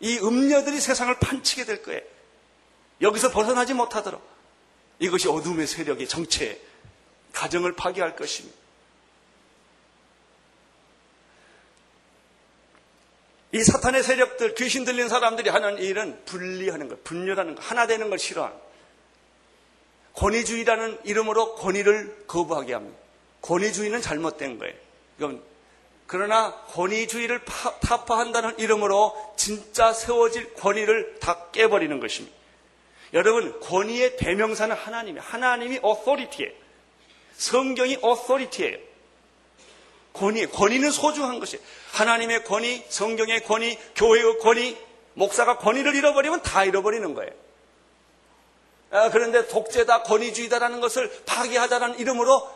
이 0.00 0.18
음녀들이 0.18 0.78
세상을 0.80 1.18
판치게 1.18 1.64
될 1.64 1.82
거예요. 1.82 2.02
여기서 3.00 3.30
벗어나지 3.30 3.74
못하도록 3.74 4.20
이것이 4.98 5.28
어둠의 5.28 5.66
세력의 5.66 6.08
정체, 6.08 6.60
가정을 7.32 7.74
파괴할 7.74 8.16
것입니다. 8.16 8.56
이 13.52 13.62
사탄의 13.62 14.02
세력들, 14.02 14.54
귀신 14.56 14.84
들린 14.84 15.08
사람들이 15.08 15.48
하는 15.48 15.78
일은 15.78 16.22
분리하는 16.26 16.88
것, 16.88 17.02
분열하는 17.04 17.54
것, 17.54 17.70
하나 17.70 17.86
되는 17.86 18.10
걸 18.10 18.18
싫어합니다. 18.18 18.62
권위주의라는 20.14 20.98
이름으로 21.04 21.54
권위를 21.54 22.24
거부하게 22.26 22.74
합니다. 22.74 22.98
권위주의는 23.42 24.02
잘못된 24.02 24.58
거예요. 24.58 24.74
이건 25.18 25.42
그러나 26.06 26.54
권위주의를 26.72 27.44
파, 27.44 27.78
타파한다는 27.78 28.58
이름으로 28.58 29.34
진짜 29.36 29.92
세워질 29.92 30.54
권위를 30.54 31.18
다 31.20 31.46
깨버리는 31.52 32.00
것입니다. 32.00 32.37
여러분, 33.14 33.58
권위의 33.60 34.16
대명사는 34.16 34.74
하나님이 34.74 35.20
하나님이 35.20 35.80
authority예요. 35.84 36.52
성경이 37.36 37.98
authority예요. 38.04 38.78
권위, 40.12 40.46
권위는 40.46 40.90
소중한 40.90 41.38
것이 41.38 41.60
하나님의 41.92 42.44
권위, 42.44 42.84
성경의 42.88 43.44
권위, 43.44 43.78
교회의 43.94 44.38
권위, 44.40 44.76
목사가 45.14 45.58
권위를 45.58 45.94
잃어버리면 45.94 46.42
다 46.42 46.64
잃어버리는 46.64 47.14
거예요. 47.14 47.30
아, 48.90 49.10
그런데 49.10 49.46
독재다, 49.46 50.02
권위주의다라는 50.02 50.80
것을 50.80 51.10
파괴하자는 51.26 51.98
이름으로 51.98 52.50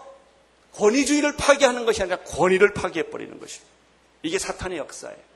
권위주의를 0.75 1.37
파괴하는 1.37 1.85
것이 1.85 2.03
아니라 2.03 2.19
권위를 2.19 2.73
파괴해버리는 2.73 3.38
것입니다. 3.38 3.73
이게 4.23 4.38
사탄의 4.38 4.79
역사예요. 4.79 5.32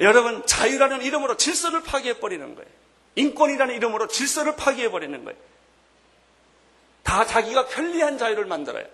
여러분, 0.00 0.44
자유라는 0.46 1.02
이름으로 1.02 1.36
질서를 1.36 1.82
파괴해버리는 1.82 2.54
거예요. 2.54 2.70
인권이라는 3.14 3.74
이름으로 3.74 4.08
질서를 4.08 4.56
파괴해버리는 4.56 5.24
거예요. 5.24 5.38
다 7.02 7.26
자기가 7.26 7.66
편리한 7.66 8.18
자유를 8.18 8.46
만들어요. 8.46 8.86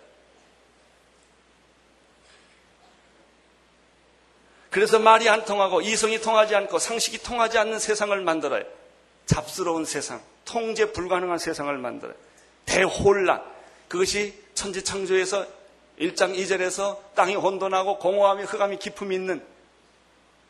그래서 4.70 4.98
말이 4.98 5.28
안 5.28 5.44
통하고 5.44 5.80
이성이 5.80 6.20
통하지 6.20 6.54
않고 6.54 6.78
상식이 6.78 7.22
통하지 7.22 7.58
않는 7.58 7.78
세상을 7.78 8.20
만들어요. 8.20 8.64
잡스러운 9.26 9.84
세상, 9.84 10.20
통제 10.44 10.92
불가능한 10.92 11.38
세상을 11.38 11.76
만들어요. 11.78 12.16
대혼란. 12.66 13.42
그것이 13.88 14.34
천지창조에서 14.54 15.46
1장 16.00 16.36
2절에서 16.36 16.98
땅이 17.14 17.34
혼돈하고 17.36 17.98
공허함이 17.98 18.44
흑암이 18.44 18.78
기품이 18.78 19.14
있는 19.14 19.42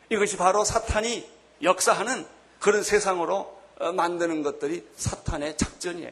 이것이 0.09 0.37
바로 0.37 0.63
사탄이 0.65 1.27
역사하는 1.61 2.25
그런 2.59 2.83
세상으로 2.83 3.59
어, 3.79 3.91
만드는 3.93 4.43
것들이 4.43 4.85
사탄의 4.97 5.57
작전이에요. 5.57 6.11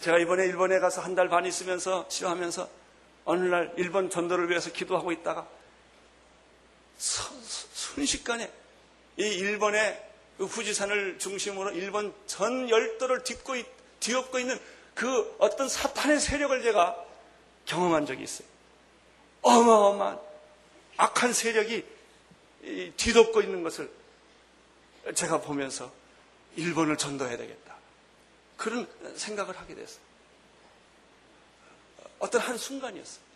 제가 0.00 0.18
이번에 0.18 0.44
일본에 0.44 0.78
가서 0.78 1.00
한 1.00 1.14
달 1.14 1.28
반 1.28 1.46
있으면서 1.46 2.08
치료하면서 2.08 2.68
어느 3.24 3.44
날 3.46 3.72
일본 3.76 4.10
전도를 4.10 4.50
위해서 4.50 4.70
기도하고 4.72 5.12
있다가 5.12 5.46
순식간에 6.98 8.50
이 9.18 9.22
일본의 9.22 10.04
그 10.38 10.44
후지산을 10.44 11.18
중심으로 11.18 11.70
일본 11.72 12.14
전 12.26 12.68
열도를 12.68 13.24
뒤엎고, 13.24 13.54
뒤엎고 14.00 14.38
있는 14.38 14.58
그 14.94 15.34
어떤 15.38 15.68
사탄의 15.68 16.20
세력을 16.20 16.62
제가 16.62 16.96
경험한 17.64 18.06
적이 18.06 18.24
있어요. 18.24 18.46
어마어마한 19.42 20.18
악한 20.98 21.32
세력이 21.32 21.84
뒤덮고 22.96 23.42
있는 23.42 23.62
것을 23.62 23.90
제가 25.14 25.40
보면서 25.40 25.92
일본을 26.56 26.96
전도해야 26.96 27.36
되겠다. 27.36 27.76
그런 28.56 28.88
생각을 29.16 29.56
하게 29.56 29.74
됐어요. 29.74 30.00
어떤 32.18 32.40
한 32.40 32.56
순간이었어요. 32.56 33.26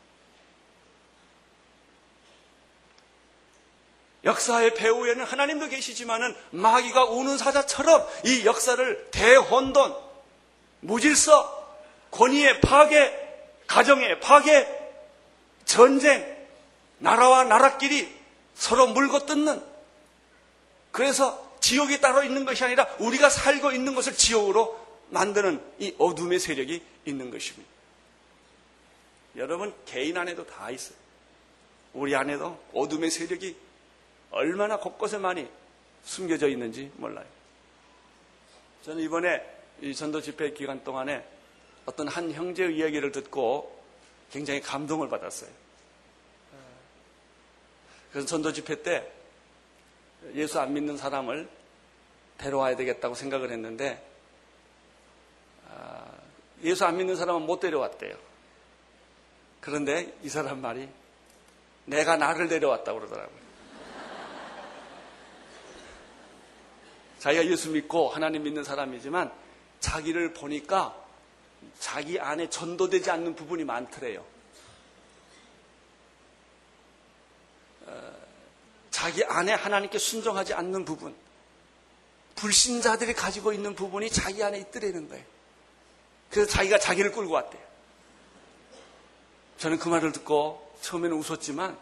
역사의 4.25 4.75
배후에는 4.75 5.25
하나님도 5.25 5.69
계시지만은 5.69 6.35
마귀가 6.51 7.05
우는 7.05 7.39
사자처럼 7.39 8.07
이 8.27 8.45
역사를 8.45 9.09
대혼돈, 9.11 9.97
무질서, 10.81 11.79
권위의 12.11 12.61
파괴, 12.61 13.29
가정의 13.67 14.21
파괴, 14.21 14.69
전쟁, 15.65 16.37
나라와 16.99 17.45
나라끼리 17.45 18.20
서로 18.55 18.89
물고 18.89 19.27
뜯는 19.27 19.63
그래서 20.93 21.51
지옥이 21.61 22.01
따로 22.01 22.23
있는 22.23 22.45
것이 22.45 22.65
아니라 22.65 22.89
우리가 22.99 23.29
살고 23.31 23.73
있는 23.73 23.95
것을 23.95 24.15
지옥으로 24.15 24.79
만드는 25.11 25.63
이 25.79 25.95
어둠의 25.99 26.39
세력이 26.39 26.83
있는 27.05 27.31
것입니다. 27.31 27.69
여러분 29.37 29.75
개인 29.85 30.17
안에도 30.17 30.47
다 30.47 30.71
있어요. 30.71 30.97
우리 31.93 32.15
안에도 32.15 32.59
어둠의 32.73 33.11
세력이 33.11 33.57
얼마나 34.31 34.79
곳곳에 34.79 35.19
많이 35.19 35.49
숨겨져 36.05 36.49
있는지 36.49 36.91
몰라요. 36.97 37.27
저는 38.85 39.03
이번에 39.03 39.43
이 39.83 39.95
전도 39.95 40.21
집회 40.21 40.53
기간 40.53 40.83
동안에 40.85 41.25
어떤 41.87 42.09
한 42.09 42.33
형제의 42.33 42.77
이야기를 42.77 43.13
듣고 43.13 43.79
굉장히 44.31 44.61
감동을 44.61 45.09
받았어요. 45.09 45.51
그래서 48.11 48.27
전도 48.27 48.53
집회 48.53 48.83
때 48.83 49.11
예수 50.35 50.61
안 50.61 50.75
믿는 50.75 50.97
사람을 50.97 51.49
데려와야 52.39 52.77
되겠다고 52.77 53.15
생각을 53.15 53.51
했는데 53.51 54.05
아, 55.69 56.05
예수 56.63 56.85
안 56.85 56.97
믿는 56.97 57.17
사람은 57.17 57.47
못 57.47 57.61
데려왔대요. 57.61 58.15
그런데 59.61 60.17
이 60.23 60.29
사람 60.29 60.61
말이 60.61 60.89
내가 61.85 62.17
나를 62.17 62.49
데려왔다고 62.49 62.99
그러더라고요. 62.99 63.41
자기가 67.19 67.47
예수 67.47 67.71
믿고 67.71 68.09
하나님 68.09 68.43
믿는 68.43 68.65
사람이지만 68.65 69.31
자기를 69.81 70.33
보니까 70.33 70.97
자기 71.79 72.19
안에 72.19 72.49
전도되지 72.49 73.11
않는 73.11 73.35
부분이 73.35 73.65
많더래요. 73.65 74.25
자기 79.01 79.25
안에 79.25 79.55
하나님께 79.55 79.99
순종하지 79.99 80.53
않는 80.53 80.85
부분, 80.85 81.17
불신자들이 82.35 83.15
가지고 83.15 83.55
있는 83.55 83.75
부분이 83.75 84.11
자기 84.11 84.45
안에 84.45 84.59
있더라는 84.59 85.09
거예요. 85.09 85.25
그래서 86.31 86.51
자기가 86.51 86.79
자기를 86.79 87.11
끌고 87.11 87.33
왔대요. 87.33 87.63
저는 89.57 89.79
그 89.79 89.89
말을 89.89 90.13
듣고 90.13 90.77
처음에는 90.83 91.17
웃었지만 91.17 91.79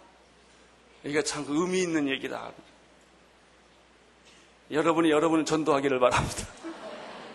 이게 1.02 1.24
참 1.24 1.44
의미 1.48 1.80
있는 1.80 2.08
얘기다. 2.08 2.52
여러분이 4.70 5.10
여러분을 5.10 5.44
전도하기를 5.44 5.98
바랍니다. 5.98 6.46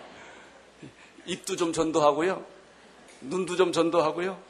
입도 1.27 1.57
좀 1.57 1.73
전도하고요. 1.73 2.45
눈도 3.19 3.57
좀 3.57 3.73
전도하고요. 3.73 4.41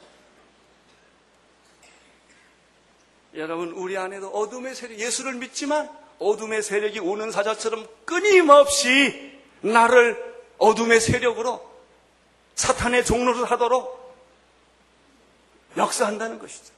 여러분, 3.36 3.70
우리 3.72 3.96
안에도 3.96 4.28
어둠의 4.28 4.74
세력, 4.74 4.98
예수를 4.98 5.34
믿지만 5.34 5.90
어둠의 6.18 6.62
세력이 6.62 7.00
오는 7.00 7.30
사자처럼 7.30 7.86
끊임없이 8.04 9.32
나를 9.60 10.34
어둠의 10.58 11.00
세력으로 11.00 11.74
사탄의 12.54 13.04
종로를 13.04 13.44
하도록 13.44 14.14
역사한다는 15.76 16.38
것이죠. 16.38 16.72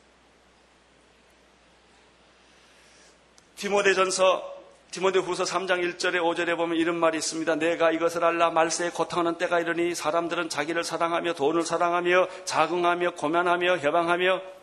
디모데전서 3.57 4.57
디모데 4.91 5.19
후서 5.19 5.45
3장 5.45 5.83
1절에 5.99 6.15
5절에 6.15 6.57
보면 6.57 6.79
이런 6.79 6.97
말이 6.97 7.19
있습니다. 7.19 7.57
내가 7.57 7.91
이것을 7.91 8.25
알라 8.25 8.51
말세에 8.51 8.91
고통하는 8.91 9.37
때가 9.37 9.61
이르니 9.61 9.95
사람들은 9.95 10.49
자기를 10.49 10.85
사랑하며 10.85 11.35
돈을 11.35 11.65
사랑하며 11.65 12.29
자긍하며 12.45 13.11
고면하며 13.13 13.77
해방하며 13.77 14.56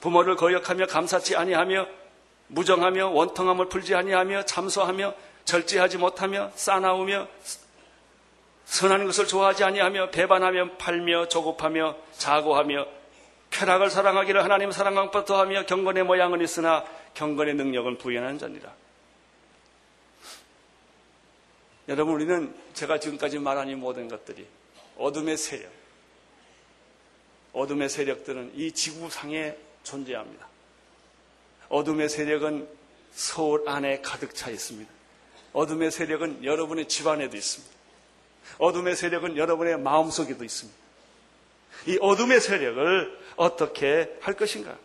부모를 0.00 0.36
거역하며 0.36 0.86
감사치 0.86 1.36
아니하며 1.36 1.86
무정하며 2.48 3.08
원통함을 3.08 3.68
풀지 3.68 3.94
아니하며 3.94 4.44
참소하며 4.44 5.14
절제하지 5.44 5.98
못하며 5.98 6.50
싸나우며 6.54 7.28
선한 8.64 9.06
것을 9.06 9.26
좋아하지 9.26 9.64
아니하며 9.64 10.10
배반하며 10.10 10.76
팔며 10.76 11.28
조급하며 11.28 11.96
자고하며 12.12 12.86
쾌락을 13.50 13.90
사랑하기를 13.90 14.44
하나님 14.44 14.70
사랑한 14.70 15.06
것부터 15.06 15.40
하며 15.40 15.64
경건의 15.64 16.04
모양은 16.04 16.42
있으나 16.42 16.84
경건의 17.14 17.54
능력은 17.54 17.96
부연한 17.96 18.38
자니라. 18.38 18.72
여러분, 21.88 22.14
우리는 22.14 22.54
제가 22.74 23.00
지금까지 23.00 23.38
말한 23.38 23.70
이 23.70 23.74
모든 23.74 24.08
것들이 24.08 24.46
어둠의 24.98 25.38
세력, 25.38 25.70
어둠의 27.54 27.88
세력들은 27.88 28.52
이 28.54 28.72
지구상에 28.72 29.56
존재합니다. 29.88 30.46
어둠의 31.68 32.08
세력은 32.08 32.68
서울 33.12 33.68
안에 33.68 34.00
가득 34.00 34.34
차 34.34 34.50
있습니다. 34.50 34.90
어둠의 35.52 35.90
세력은 35.90 36.44
여러분의 36.44 36.88
집안에도 36.88 37.36
있습니다. 37.36 37.74
어둠의 38.58 38.96
세력은 38.96 39.36
여러분의 39.36 39.78
마음속에도 39.78 40.44
있습니다. 40.44 40.78
이 41.86 41.98
어둠의 42.00 42.40
세력을 42.40 43.18
어떻게 43.36 44.16
할 44.20 44.34
것인가? 44.34 44.76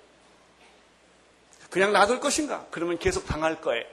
그냥 1.69 1.91
놔둘 1.91 2.19
것인가? 2.19 2.67
그러면 2.71 2.97
계속 2.99 3.25
당할 3.25 3.59
거예요. 3.61 3.83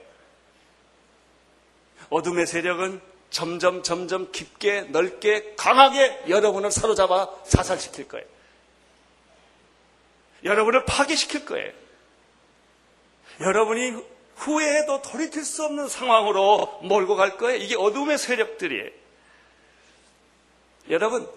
어둠의 2.09 2.45
세력은 2.45 3.01
점점 3.29 3.83
점점 3.83 4.31
깊게 4.31 4.83
넓게 4.91 5.55
강하게 5.55 6.25
여러분을 6.27 6.71
사로잡아 6.71 7.43
자살시킬 7.47 8.07
거예요. 8.07 8.25
여러분을 10.43 10.85
파괴시킬 10.85 11.45
거예요. 11.45 11.71
여러분이 13.39 14.03
후회해도 14.35 15.01
돌이킬 15.01 15.43
수 15.43 15.63
없는 15.63 15.87
상황으로 15.87 16.79
몰고 16.83 17.15
갈 17.15 17.37
거예요. 17.37 17.57
이게 17.57 17.75
어둠의 17.75 18.17
세력들이에요. 18.17 18.89
여러분, 20.89 21.29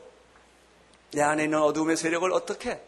내 1.13 1.23
안에 1.23 1.45
있는 1.45 1.61
어둠의 1.61 1.97
세력을 1.97 2.31
어떻게, 2.33 2.81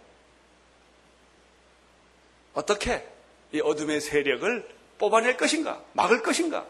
어떻게 2.55 3.07
이 3.53 3.61
어둠의 3.61 4.01
세력을 4.01 4.69
뽑아낼 4.99 5.37
것인가? 5.37 5.83
막을 5.93 6.23
것인가? 6.23 6.67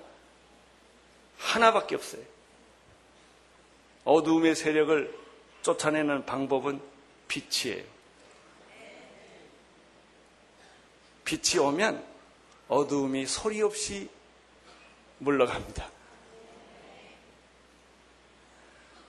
하나밖에 1.38 1.94
없어요. 1.94 2.22
어둠의 4.04 4.54
세력을 4.54 5.16
쫓아내는 5.62 6.26
방법은 6.26 6.80
빛이에요. 7.28 7.95
빛이 11.26 11.58
오면 11.62 12.02
어두움이 12.68 13.26
소리 13.26 13.60
없이 13.60 14.08
물러갑니다. 15.18 15.90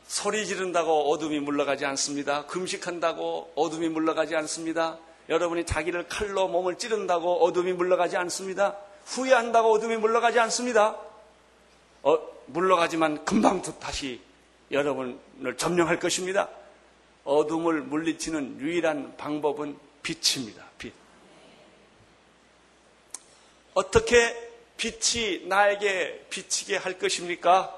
소리 0.07 0.45
지른다고 0.47 1.11
어둠이 1.11 1.39
물러가지 1.39 1.85
않습니다. 1.85 2.45
금식한다고 2.47 3.53
어둠이 3.55 3.89
물러가지 3.89 4.35
않습니다. 4.35 4.97
여러분이 5.29 5.65
자기를 5.65 6.07
칼로 6.07 6.47
몸을 6.47 6.77
찌른다고 6.77 7.43
어둠이 7.45 7.73
물러가지 7.73 8.17
않습니다. 8.17 8.77
후회한다고 9.05 9.71
어둠이 9.73 9.97
물러가지 9.97 10.39
않습니다. 10.39 10.97
어, 12.01 12.17
물러가지만 12.47 13.25
금방 13.25 13.61
다시 13.61 14.21
여러분을 14.71 15.55
점령할 15.57 15.99
것입니다. 15.99 16.49
어둠을 17.25 17.81
물리치는 17.81 18.59
유일한 18.59 19.15
방법은 19.17 19.77
빛입니다. 20.01 20.63
빛. 20.79 21.06
어떻게 23.77 24.35
빛이 24.75 25.45
나에게 25.45 26.25
비치게 26.31 26.77
할 26.77 26.97
것입니까? 26.97 27.75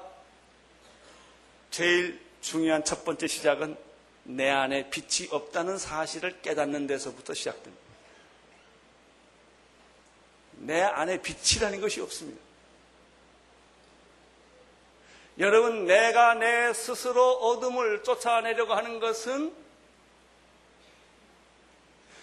제일 1.70 2.18
중요한 2.40 2.86
첫 2.86 3.04
번째 3.04 3.26
시작은 3.26 3.76
내 4.22 4.48
안에 4.48 4.88
빛이 4.88 5.28
없다는 5.30 5.76
사실을 5.76 6.40
깨닫는 6.40 6.86
데서부터 6.86 7.34
시작됩니다. 7.34 7.84
내 10.52 10.80
안에 10.80 11.20
빛이라는 11.20 11.82
것이 11.82 12.00
없습니다. 12.00 12.40
여러분, 15.38 15.84
내가 15.84 16.32
내 16.32 16.72
스스로 16.72 17.30
어둠을 17.32 18.04
쫓아내려고 18.04 18.72
하는 18.72 19.00
것은 19.00 19.54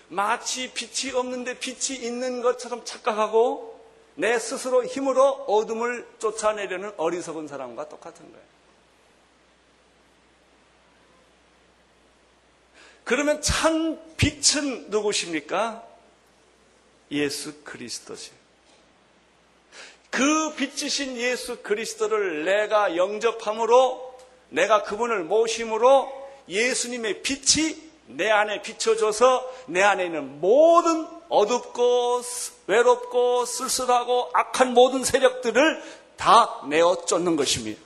마치 0.10 0.72
빛이 0.74 1.13
없는데 1.13 1.60
빛이 1.60 2.00
있는 2.00 2.41
것처럼 2.41 2.86
착각하고 2.86 3.78
내 4.15 4.39
스스로 4.39 4.84
힘으로 4.86 5.30
어둠을 5.48 6.08
쫓아내려는 6.20 6.91
어리석은 6.98 7.48
사람과 7.48 7.88
똑같은 7.89 8.26
거예요. 8.32 8.48
그러면 13.04 13.41
참 13.41 14.00
빛은 14.17 14.89
누구십니까? 14.89 15.86
예수 17.12 17.62
그리스도지. 17.63 18.32
그 20.10 20.54
빛이신 20.56 21.15
예수 21.17 21.62
그리스도를 21.62 22.43
내가 22.43 22.98
영접함으로 22.98 24.20
내가 24.50 24.84
그분을 24.84 25.24
모심으로 25.24 26.30
예수님의 26.50 27.22
빛이 27.22 27.87
내 28.08 28.30
안에 28.30 28.62
비춰져서 28.62 29.54
내 29.67 29.84
안에 29.84 30.06
있는 30.06 30.39
모든 30.39 31.08
어둡고 31.30 32.22
외롭고 32.67 33.46
쓸쓸하고 33.46 34.30
악한 34.34 34.74
모든 34.74 35.04
세력들을 35.04 35.84
다 36.15 36.62
내어 36.67 37.06
쫓는 37.06 37.36
것입니다. 37.36 37.82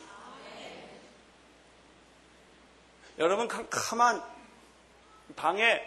여러분 3.17 3.47
캄캄한 3.47 4.23
방에 5.35 5.81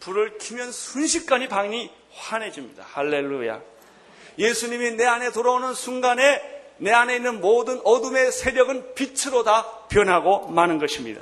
불을 0.00 0.38
켜면 0.38 0.72
순식간에 0.72 1.48
방이 1.48 1.90
환해집니다. 2.14 2.84
할렐루야. 2.84 3.60
예수님이 4.38 4.92
내 4.92 5.04
안에 5.04 5.30
들어오는 5.30 5.74
순간에 5.74 6.58
내 6.78 6.92
안에 6.92 7.16
있는 7.16 7.40
모든 7.40 7.80
어둠의 7.84 8.30
세력은 8.30 8.94
빛으로 8.94 9.42
다 9.42 9.66
변하고 9.88 10.48
마는 10.48 10.78
것입니다. 10.78 11.20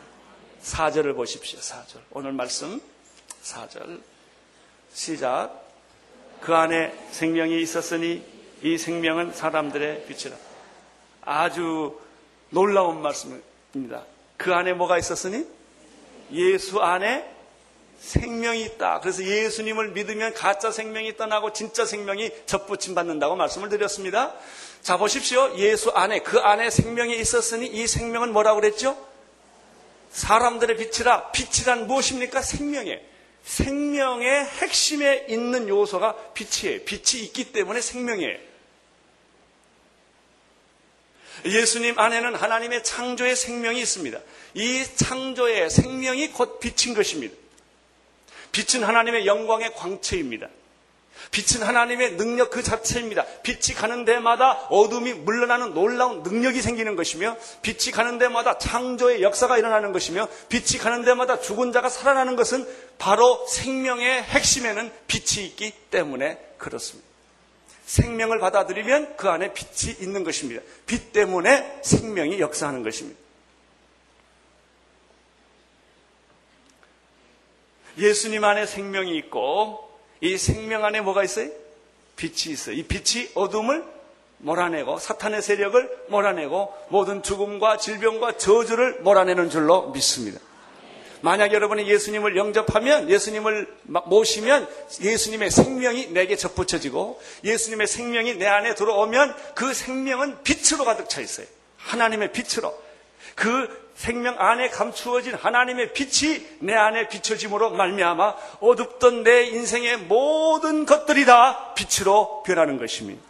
4절을 0.66 1.14
보십시오. 1.14 1.60
4절. 1.60 2.00
오늘 2.10 2.32
말씀 2.32 2.80
4절. 3.42 4.00
시작. 4.92 5.62
그 6.40 6.54
안에 6.54 6.92
생명이 7.12 7.60
있었으니 7.62 8.24
이 8.62 8.76
생명은 8.76 9.32
사람들의 9.32 10.06
빛이라. 10.06 10.36
아주 11.22 11.98
놀라운 12.50 13.00
말씀입니다. 13.00 14.04
그 14.36 14.52
안에 14.52 14.72
뭐가 14.72 14.98
있었으니? 14.98 15.46
예수 16.32 16.80
안에 16.80 17.32
생명이 18.00 18.62
있다. 18.62 19.00
그래서 19.00 19.22
예수님을 19.22 19.92
믿으면 19.92 20.34
가짜 20.34 20.72
생명이 20.72 21.16
떠나고 21.16 21.52
진짜 21.52 21.86
생명이 21.86 22.30
접붙임 22.46 22.94
받는다고 22.94 23.36
말씀을 23.36 23.68
드렸습니다. 23.68 24.34
자, 24.82 24.96
보십시오. 24.96 25.56
예수 25.56 25.90
안에, 25.90 26.20
그 26.20 26.38
안에 26.38 26.70
생명이 26.70 27.16
있었으니 27.18 27.66
이 27.66 27.86
생명은 27.86 28.32
뭐라고 28.32 28.60
그랬죠? 28.60 28.96
사람들의 30.16 30.78
빛이라 30.78 31.30
빛이란 31.30 31.86
무엇입니까? 31.86 32.40
생명에 32.40 33.02
생명의 33.44 34.46
핵심에 34.46 35.26
있는 35.28 35.68
요소가 35.68 36.16
빛이에요. 36.32 36.84
빛이 36.84 37.22
있기 37.24 37.52
때문에 37.52 37.82
생명이에요. 37.82 38.38
예수님 41.44 41.98
안에는 41.98 42.34
하나님의 42.34 42.82
창조의 42.82 43.36
생명이 43.36 43.78
있습니다. 43.78 44.18
이 44.54 44.84
창조의 44.96 45.68
생명이 45.68 46.28
곧 46.32 46.60
빛인 46.60 46.94
것입니다. 46.94 47.36
빛은 48.52 48.84
하나님의 48.84 49.26
영광의 49.26 49.74
광채입니다. 49.74 50.48
빛은 51.30 51.66
하나님의 51.66 52.16
능력 52.16 52.50
그 52.50 52.62
자체입니다. 52.62 53.24
빛이 53.42 53.76
가는 53.76 54.04
데마다 54.04 54.52
어둠이 54.70 55.12
물러나는 55.12 55.74
놀라운 55.74 56.22
능력이 56.22 56.62
생기는 56.62 56.96
것이며, 56.96 57.36
빛이 57.62 57.92
가는 57.92 58.18
데마다 58.18 58.58
창조의 58.58 59.22
역사가 59.22 59.58
일어나는 59.58 59.92
것이며, 59.92 60.28
빛이 60.48 60.78
가는 60.80 61.04
데마다 61.04 61.40
죽은 61.40 61.72
자가 61.72 61.88
살아나는 61.88 62.36
것은 62.36 62.66
바로 62.98 63.46
생명의 63.48 64.22
핵심에는 64.22 64.92
빛이 65.06 65.46
있기 65.46 65.72
때문에 65.90 66.38
그렇습니다. 66.58 67.06
생명을 67.86 68.40
받아들이면 68.40 69.16
그 69.16 69.28
안에 69.28 69.52
빛이 69.52 69.96
있는 70.00 70.24
것입니다. 70.24 70.60
빛 70.86 71.12
때문에 71.12 71.80
생명이 71.82 72.40
역사하는 72.40 72.82
것입니다. 72.82 73.18
예수님 77.98 78.44
안에 78.44 78.66
생명이 78.66 79.16
있고 79.18 79.85
이 80.20 80.38
생명 80.38 80.84
안에 80.84 81.00
뭐가 81.00 81.24
있어요? 81.24 81.50
빛이 82.16 82.52
있어요. 82.52 82.74
이 82.74 82.82
빛이 82.84 83.30
어둠을 83.34 83.84
몰아내고 84.38 84.98
사탄의 84.98 85.42
세력을 85.42 86.06
몰아내고 86.08 86.74
모든 86.88 87.22
죽음과 87.22 87.78
질병과 87.78 88.36
저주를 88.36 89.00
몰아내는 89.00 89.50
줄로 89.50 89.90
믿습니다. 89.90 90.40
만약 91.22 91.52
여러분이 91.52 91.88
예수님을 91.88 92.36
영접하면 92.36 93.08
예수님을 93.10 93.66
모시면 93.82 94.68
예수님의 95.00 95.50
생명이 95.50 96.08
내게 96.08 96.36
접붙여지고 96.36 97.20
예수님의 97.42 97.86
생명이 97.86 98.34
내 98.34 98.46
안에 98.46 98.74
들어오면 98.74 99.34
그 99.54 99.72
생명은 99.72 100.42
빛으로 100.42 100.84
가득 100.84 101.08
차 101.08 101.20
있어요. 101.20 101.46
하나님의 101.78 102.32
빛으로. 102.32 102.85
그 103.36 103.86
생명 103.94 104.34
안에 104.38 104.68
감추어진 104.70 105.34
하나님의 105.34 105.92
빛이 105.92 106.44
내 106.60 106.74
안에 106.74 107.08
비춰짐으로 107.08 107.70
말미암아 107.70 108.34
어둡던 108.60 109.22
내 109.22 109.44
인생의 109.44 109.98
모든 109.98 110.84
것들이 110.84 111.24
다 111.24 111.72
빛으로 111.74 112.42
변하는 112.44 112.78
것입니다. 112.78 113.22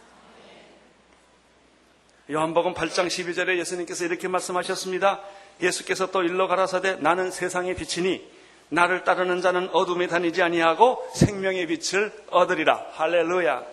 요한복음 2.29 2.73
8장 2.73 3.07
12절에 3.07 3.57
예수님께서 3.59 4.03
이렇게 4.03 4.27
말씀하셨습니다. 4.27 5.21
예수께서 5.61 6.11
또 6.11 6.23
일러 6.23 6.47
가라사대 6.47 6.95
나는 6.95 7.31
세상의 7.31 7.75
빛이니 7.75 8.37
나를 8.69 9.05
따르는 9.05 9.41
자는 9.41 9.69
어둠에 9.71 10.07
다니지 10.07 10.41
아니하고 10.41 11.09
생명의 11.15 11.67
빛을 11.67 12.11
얻으리라. 12.29 12.87
할렐루야. 12.93 13.63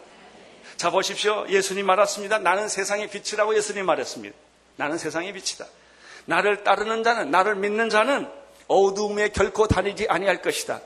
자 0.77 0.91
보십시오. 0.91 1.47
예수님 1.49 1.87
말했습니다. 1.87 2.39
나는 2.39 2.69
세상의 2.69 3.11
빛이라고 3.11 3.57
예수님 3.57 3.87
말했습니다. 3.87 4.37
나는 4.77 4.99
세상의 4.99 5.33
빛이다. 5.33 5.67
나를 6.27 6.65
따르는 6.65 7.03
자는 7.05 7.31
나를 7.31 7.57
믿는 7.57 7.91
자는 7.91 8.29
어둠에 8.69 9.29
결코 9.29 9.67
다니지 9.67 10.07
아니할 10.09 10.43
것이다. 10.43 10.81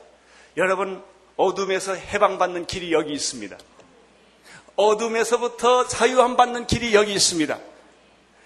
여러분 0.57 1.01
어둠에서 1.37 1.93
해방받는 1.95 2.65
길이 2.65 2.91
여기 2.91 3.13
있습니다. 3.13 3.57
어둠에서부터 4.75 5.87
자유함 5.87 6.37
받는 6.37 6.67
길이 6.67 6.93
여기 6.93 7.13
있습니다. 7.13 7.57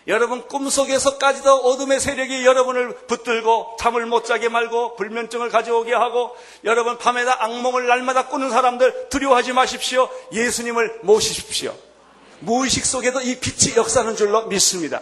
여러분 0.08 0.45
꿈속에서까지도 0.47 1.56
어둠의 1.56 1.99
세력이 1.99 2.45
여러분을 2.45 2.93
붙들고 3.08 3.77
잠을 3.79 4.06
못 4.06 4.25
자게 4.25 4.49
말고 4.49 4.95
불면증을 4.95 5.49
가져오게 5.49 5.93
하고 5.93 6.36
여러분 6.65 6.97
밤에다 6.97 7.43
악몽을 7.43 7.88
날마다 7.88 8.27
꾸는 8.27 8.49
사람들 8.49 9.10
두려워하지 9.10 9.53
마십시오. 9.53 10.10
예수님을 10.34 10.99
모시십시오. 11.03 11.73
무의식 12.41 12.86
속에도 12.86 13.21
이 13.21 13.39
빛이 13.39 13.77
역사하는 13.77 14.17
줄로 14.17 14.45
믿습니다. 14.47 15.01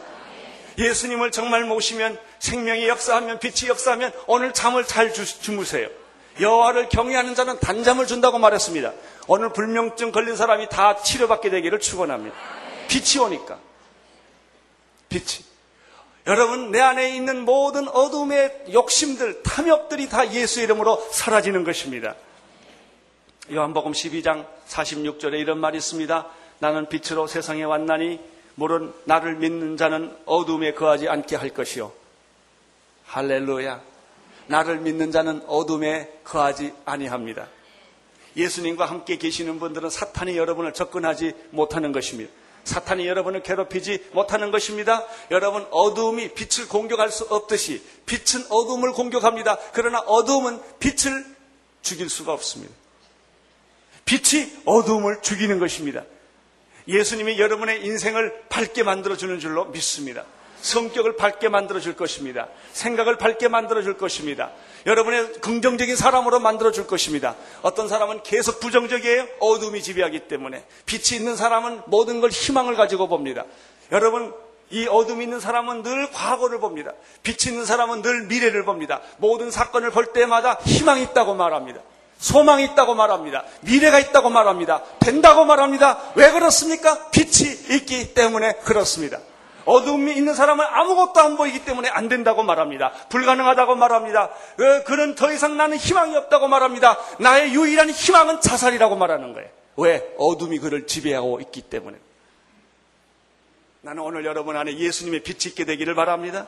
예수님을 0.78 1.32
정말 1.32 1.64
모시면 1.64 2.20
생명이 2.40 2.88
역사하면 2.88 3.40
빛이 3.40 3.70
역사하면 3.70 4.12
오늘 4.28 4.54
잠을 4.54 4.86
잘 4.86 5.14
주, 5.14 5.26
주무세요. 5.26 5.90
여호와를 6.40 6.90
경외하는 6.90 7.36
자는 7.36 7.60
단잠을 7.60 8.08
준다고 8.08 8.40
말했습니다. 8.40 8.94
오늘 9.28 9.50
불명증 9.50 10.12
걸린 10.12 10.36
사람이 10.36 10.70
다 10.70 11.02
치료받게 11.02 11.50
되기를 11.50 11.80
축원합니다. 11.80 12.36
빛이 12.88 13.24
오니까. 13.24 13.60
빛이. 15.10 15.46
여러분 16.28 16.72
내 16.72 16.80
안에 16.80 17.16
있는 17.16 17.44
모든 17.46 17.88
어둠의 17.88 18.66
욕심들, 18.72 19.44
탐욕들이 19.44 20.08
다 20.08 20.32
예수 20.34 20.62
이름으로 20.62 21.08
사라지는 21.12 21.64
것입니다. 21.64 22.16
요한복음 23.52 23.92
12장 23.92 24.46
46절에 24.70 25.40
이런 25.40 25.60
말이 25.60 25.78
있습니다. 25.78 26.28
나는 26.60 26.88
빛으로 26.88 27.28
세상에 27.28 27.64
왔나니 27.64 28.20
물은 28.56 28.94
나를 29.06 29.36
믿는 29.36 29.78
자는 29.78 30.16
어둠에 30.26 30.74
거하지 30.74 31.08
않게 31.10 31.36
할 31.36 31.50
것이요. 31.50 31.92
할렐루야. 33.06 33.82
나를 34.48 34.80
믿는 34.80 35.12
자는 35.12 35.44
어둠에 35.48 36.20
거하지 36.24 36.74
아니합니다. 36.86 37.48
예수님과 38.36 38.86
함께 38.86 39.18
계시는 39.18 39.60
분들은 39.60 39.90
사탄이 39.90 40.38
여러분을 40.38 40.74
접근하지 40.74 41.34
못하는 41.52 41.92
것입니다. 41.92 42.32
사탄이 42.64 43.08
여러분을 43.08 43.44
괴롭히지 43.44 44.10
못하는 44.14 44.52
것입니다. 44.52 45.06
여러분 45.32 45.66
어두움이 45.72 46.34
빛을 46.34 46.68
공격할 46.70 47.12
수 47.12 47.24
없듯이 47.26 47.82
빛은 48.06 48.46
어두움을 48.50 48.94
공격합니다. 48.94 49.58
그러나 49.74 50.00
어두움은 50.00 50.62
빛을 50.80 51.26
죽일 51.82 52.10
수가 52.10 52.34
없습니다. 52.34 52.74
빛이 54.06 54.52
어두움을 54.66 55.22
죽이는 55.22 55.60
것입니다. 55.60 56.04
예수님이 56.91 57.39
여러분의 57.39 57.86
인생을 57.86 58.43
밝게 58.49 58.84
만들어주는 58.84 59.39
줄로 59.39 59.65
믿습니다. 59.65 60.25
성격을 60.62 61.15
밝게 61.15 61.49
만들어 61.49 61.80
줄 61.80 61.95
것입니다. 61.95 62.47
생각을 62.73 63.17
밝게 63.17 63.47
만들어 63.47 63.82
줄 63.82 63.97
것입니다. 63.97 64.51
여러분의 64.86 65.34
긍정적인 65.41 65.95
사람으로 65.95 66.39
만들어 66.39 66.71
줄 66.71 66.88
것입니다. 66.88 67.36
어떤 67.62 67.88
사람은 67.88 68.23
계속 68.23 68.60
부정적이에요. 68.60 69.27
어둠이 69.39 69.82
지배하기 69.82 70.27
때문에. 70.27 70.63
빛이 70.86 71.19
있는 71.19 71.36
사람은 71.36 71.82
모든 71.88 72.21
걸 72.21 72.30
희망을 72.30 72.75
가지고 72.75 73.08
봅니다. 73.08 73.45
여러분, 73.91 74.34
이 74.69 74.88
어둠이 74.88 75.23
있는 75.23 75.39
사람은 75.39 75.84
늘 75.84 76.10
과거를 76.12 76.60
봅니다. 76.60 76.93
빛이 77.23 77.51
있는 77.51 77.65
사람은 77.65 78.01
늘 78.01 78.23
미래를 78.23 78.63
봅니다. 78.63 79.01
모든 79.17 79.51
사건을 79.51 79.91
볼 79.91 80.13
때마다 80.13 80.54
희망이 80.65 81.04
있다고 81.04 81.34
말합니다. 81.34 81.82
소망이 82.22 82.64
있다고 82.66 82.94
말합니다. 82.94 83.44
미래가 83.62 84.00
있다고 84.00 84.30
말합니다. 84.30 84.84
된다고 85.00 85.44
말합니다. 85.44 86.00
왜 86.16 86.32
그렇습니까? 86.32 87.10
빛이 87.10 87.50
있기 87.72 88.14
때문에 88.14 88.54
그렇습니다. 88.64 89.18
어둠이 89.66 90.14
있는 90.14 90.34
사람은 90.34 90.64
아무것도 90.66 91.20
안 91.20 91.36
보이기 91.36 91.66
때문에 91.66 91.90
안 91.90 92.10
된다고 92.10 92.44
말합니다. 92.44 92.92
불가능하다고 93.10 93.76
말합니다. 93.76 94.30
그는 94.86 95.16
더 95.16 95.32
이상 95.32 95.58
나는 95.58 95.78
희망이 95.78 96.16
없다고 96.16 96.48
말합니다. 96.48 96.98
나의 97.20 97.54
유일한 97.54 97.90
희망은 97.90 98.42
자살이라고 98.42 98.96
말하는 98.96 99.34
거예요. 99.34 99.50
왜? 99.78 100.14
어둠이 100.18 100.60
그를 100.60 100.86
지배하고 100.88 101.40
있기 101.42 101.64
때문에. 101.64 101.98
나는 103.82 104.04
오늘 104.04 104.26
여러분 104.26 104.58
안에 104.58 104.78
예수님의 104.78 105.24
빛이 105.24 105.48
있게 105.48 105.66
되기를 105.66 105.96
바랍니다. 105.96 106.46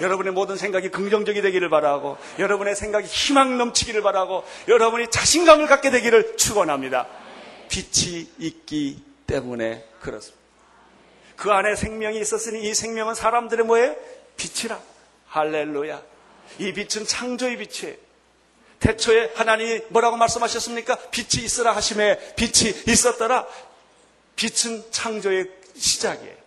여러분의 0.00 0.32
모든 0.32 0.56
생각이 0.56 0.90
긍정적이 0.90 1.42
되기를 1.42 1.70
바라고 1.70 2.16
여러분의 2.38 2.74
생각이 2.74 3.06
희망 3.06 3.58
넘치기를 3.58 4.02
바라고 4.02 4.44
여러분이 4.68 5.10
자신감을 5.10 5.66
갖게 5.66 5.90
되기를 5.90 6.36
축원합니다. 6.36 7.06
빛이 7.68 8.28
있기 8.38 9.02
때문에 9.26 9.84
그렇습니다. 10.00 10.42
그 11.36 11.50
안에 11.50 11.74
생명이 11.76 12.20
있었으니 12.20 12.68
이 12.68 12.74
생명은 12.74 13.14
사람들의 13.14 13.66
뭐예요? 13.66 13.96
빛이라. 14.36 14.78
할렐루야. 15.28 16.02
이 16.58 16.72
빛은 16.72 17.06
창조의 17.06 17.56
빛이에요. 17.58 17.96
태초에 18.80 19.32
하나님이 19.34 19.80
뭐라고 19.88 20.16
말씀하셨습니까? 20.16 20.96
빛이 21.10 21.44
있으라 21.44 21.74
하심에 21.74 22.34
빛이 22.34 22.74
있었더라. 22.86 23.46
빛은 24.36 24.84
창조의 24.90 25.50
시작이에요. 25.76 26.43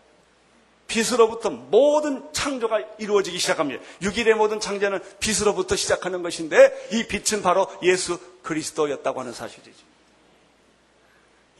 빛으로부터 0.87 1.49
모든 1.49 2.23
창조가 2.31 2.79
이루어지기 2.97 3.37
시작합니다. 3.37 3.83
6일의 4.01 4.33
모든 4.33 4.59
창조는 4.59 5.01
빛으로부터 5.19 5.75
시작하는 5.75 6.23
것인데 6.23 6.89
이 6.91 7.05
빛은 7.07 7.41
바로 7.41 7.67
예수 7.83 8.19
그리스도였다고 8.41 9.19
하는 9.19 9.33
사실이죠. 9.33 9.85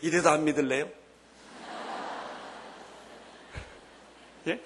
이래도 0.02 0.30
안 0.30 0.46
믿을래요? 0.46 0.90
예? 4.48 4.62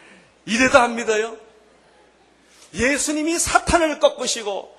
이래도 0.45 0.78
안 0.78 0.95
믿어요? 0.95 1.38
예수님이 2.74 3.39
사탄을 3.39 4.00
꺾으시고 4.00 4.78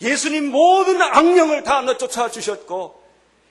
예수님 0.00 0.50
모든 0.50 1.00
악령을 1.00 1.62
다 1.62 1.80
쫓아 1.96 2.30
주셨고 2.30 3.00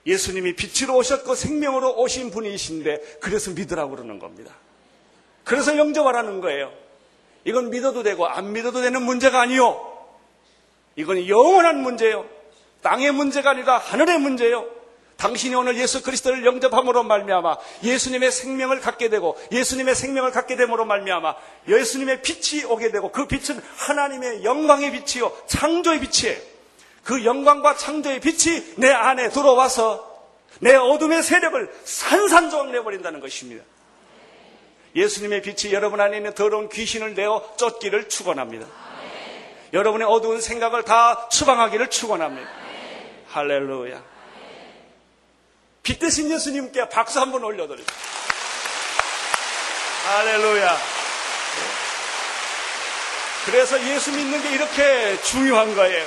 예수님이 0.06 0.56
빛으로 0.56 0.95
오셨고 0.97 1.36
생명으로 1.36 1.99
오신 1.99 2.32
분이신데 2.32 3.19
그래서 3.21 3.52
믿으라고 3.52 3.91
그러는 3.91 4.19
겁니다. 4.19 4.56
그래서 5.50 5.76
영접하라는 5.76 6.42
거예요. 6.42 6.72
이건 7.44 7.72
믿어도 7.72 8.04
되고 8.04 8.28
안 8.28 8.54
믿어도 8.54 8.82
되는 8.82 9.02
문제가 9.02 9.42
아니요. 9.42 9.84
이건 10.96 11.28
영원한 11.28 11.82
문제예요. 11.82 12.24
땅의 12.84 13.14
문제가 13.14 13.50
아니라 13.50 13.80
하늘의 13.80 14.20
문제예요. 14.20 14.68
당신이 15.18 15.56
오늘 15.56 15.76
예수 15.78 16.04
그리스도를 16.04 16.46
영접함으로 16.46 17.02
말미암아 17.02 17.58
예수님의 17.84 18.32
생명을 18.32 18.80
갖게 18.80 19.10
되고 19.10 19.40
예수님의 19.52 19.96
생명을 19.96 20.30
갖게 20.30 20.56
됨으로 20.56 20.86
말미암아 20.86 21.34
예수님의 21.68 22.22
빛이 22.22 22.66
오게 22.66 22.92
되고 22.92 23.12
그 23.12 23.26
빛은 23.26 23.60
하나님의 23.76 24.44
영광의 24.44 24.92
빛이요 24.92 25.36
창조의 25.48 26.00
빛이에요. 26.02 26.40
그 27.04 27.26
영광과 27.26 27.76
창조의 27.76 28.20
빛이 28.20 28.76
내 28.76 28.92
안에 28.92 29.30
들어와서 29.30 30.28
내 30.60 30.76
어둠의 30.76 31.24
세력을 31.24 31.74
산산조각 31.86 32.70
내버린다는 32.70 33.20
것입니다. 33.20 33.64
예수님의 34.95 35.41
빛이 35.41 35.73
여러분 35.73 36.02
안에 36.02 36.17
있는 36.17 36.34
더러운 36.34 36.69
귀신을 36.69 37.13
내어 37.13 37.56
쫓기를 37.58 38.10
축원합니다. 38.10 38.65
여러분의 39.73 40.08
어두운 40.08 40.41
생각을 40.41 40.84
다 40.84 41.30
추방하기를 41.30 41.89
축원합니다. 41.89 42.49
할렐루야. 43.28 44.04
빛 45.84 45.99
대신 45.99 46.32
예수님께 46.32 46.89
박수 46.89 47.19
한번 47.19 47.43
올려드립니다. 47.43 47.93
할렐루야. 50.06 50.78
그래서 53.45 53.82
예수 53.93 54.12
믿는 54.12 54.41
게 54.41 54.52
이렇게 54.54 55.21
중요한 55.21 55.73
거예요. 55.75 56.06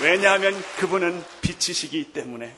왜냐하면 0.00 0.62
그분은 0.78 1.22
빛이시기 1.40 2.12
때문에. 2.12 2.54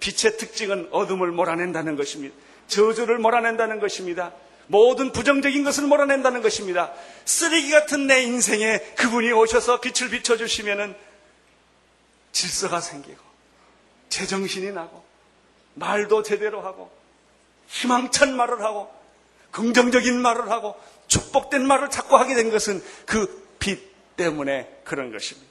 빛의 0.00 0.36
특징은 0.36 0.88
어둠을 0.92 1.32
몰아낸다는 1.32 1.96
것입니다. 1.96 2.34
저주를 2.68 3.18
몰아낸다는 3.18 3.80
것입니다. 3.80 4.32
모든 4.68 5.12
부정적인 5.12 5.64
것을 5.64 5.84
몰아낸다는 5.84 6.40
것입니다. 6.42 6.92
쓰레기 7.24 7.70
같은 7.70 8.06
내 8.06 8.22
인생에 8.22 8.78
그분이 8.96 9.32
오셔서 9.32 9.80
빛을 9.80 10.10
비춰주시면은 10.10 10.94
질서가 12.32 12.80
생기고, 12.80 13.20
제정신이 14.08 14.72
나고, 14.72 15.04
말도 15.74 16.22
제대로 16.22 16.60
하고 16.60 16.90
희망찬 17.68 18.36
말을 18.36 18.62
하고 18.62 18.92
긍정적인 19.50 20.20
말을 20.20 20.50
하고 20.50 20.76
축복된 21.06 21.66
말을 21.66 21.90
자꾸 21.90 22.16
하게 22.16 22.34
된 22.34 22.50
것은 22.50 22.82
그 23.06 23.48
빛 23.58 24.16
때문에 24.16 24.80
그런 24.84 25.10
것입니다. 25.12 25.47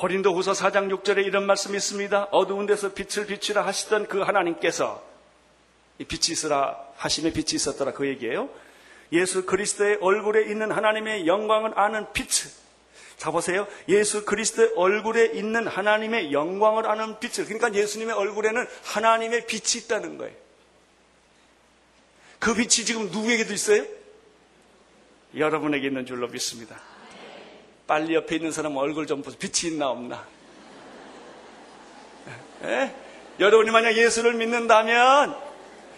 고린도 0.00 0.34
후서 0.34 0.52
4장 0.52 0.88
6절에 0.90 1.26
이런 1.26 1.44
말씀이 1.44 1.76
있습니다. 1.76 2.28
어두운 2.30 2.64
데서 2.64 2.94
빛을 2.94 3.26
비추라 3.26 3.66
하시던 3.66 4.08
그 4.08 4.22
하나님께서 4.22 5.04
이 5.98 6.04
빛이 6.04 6.32
있으라 6.32 6.82
하심에 6.96 7.34
빛이 7.34 7.56
있었더라 7.56 7.92
그 7.92 8.08
얘기예요. 8.08 8.48
예수 9.12 9.44
그리스도의 9.44 9.98
얼굴에 10.00 10.44
있는 10.44 10.72
하나님의 10.72 11.26
영광을 11.26 11.78
아는 11.78 12.10
빛, 12.14 12.30
자 13.18 13.30
보세요. 13.30 13.68
예수 13.88 14.24
그리스도의 14.24 14.72
얼굴에 14.74 15.32
있는 15.34 15.66
하나님의 15.66 16.32
영광을 16.32 16.86
아는 16.86 17.20
빛을 17.20 17.44
그러니까 17.44 17.74
예수님의 17.74 18.14
얼굴에는 18.14 18.66
하나님의 18.84 19.46
빛이 19.46 19.84
있다는 19.84 20.16
거예요. 20.16 20.34
그 22.38 22.54
빛이 22.54 22.86
지금 22.86 23.10
누구에게도 23.10 23.52
있어요? 23.52 23.84
여러분에게 25.36 25.88
있는 25.88 26.06
줄로 26.06 26.26
믿습니다. 26.28 26.89
빨리 27.90 28.14
옆에 28.14 28.36
있는 28.36 28.52
사람 28.52 28.76
얼굴 28.76 29.08
좀 29.08 29.20
보세요. 29.20 29.36
빛이 29.40 29.72
있나 29.72 29.90
없나? 29.90 30.24
예? 32.62 32.94
여러분이 33.40 33.72
만약 33.72 33.96
예수를 33.96 34.34
믿는다면 34.34 35.36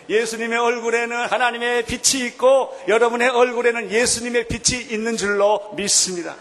예수님의 0.08 0.58
얼굴에는 0.58 1.26
하나님의 1.26 1.84
빛이 1.84 2.24
있고 2.28 2.74
여러분의 2.88 3.28
얼굴에는 3.28 3.90
예수님의 3.90 4.48
빛이 4.48 4.84
있는 4.84 5.18
줄로 5.18 5.70
믿습니다. 5.76 6.34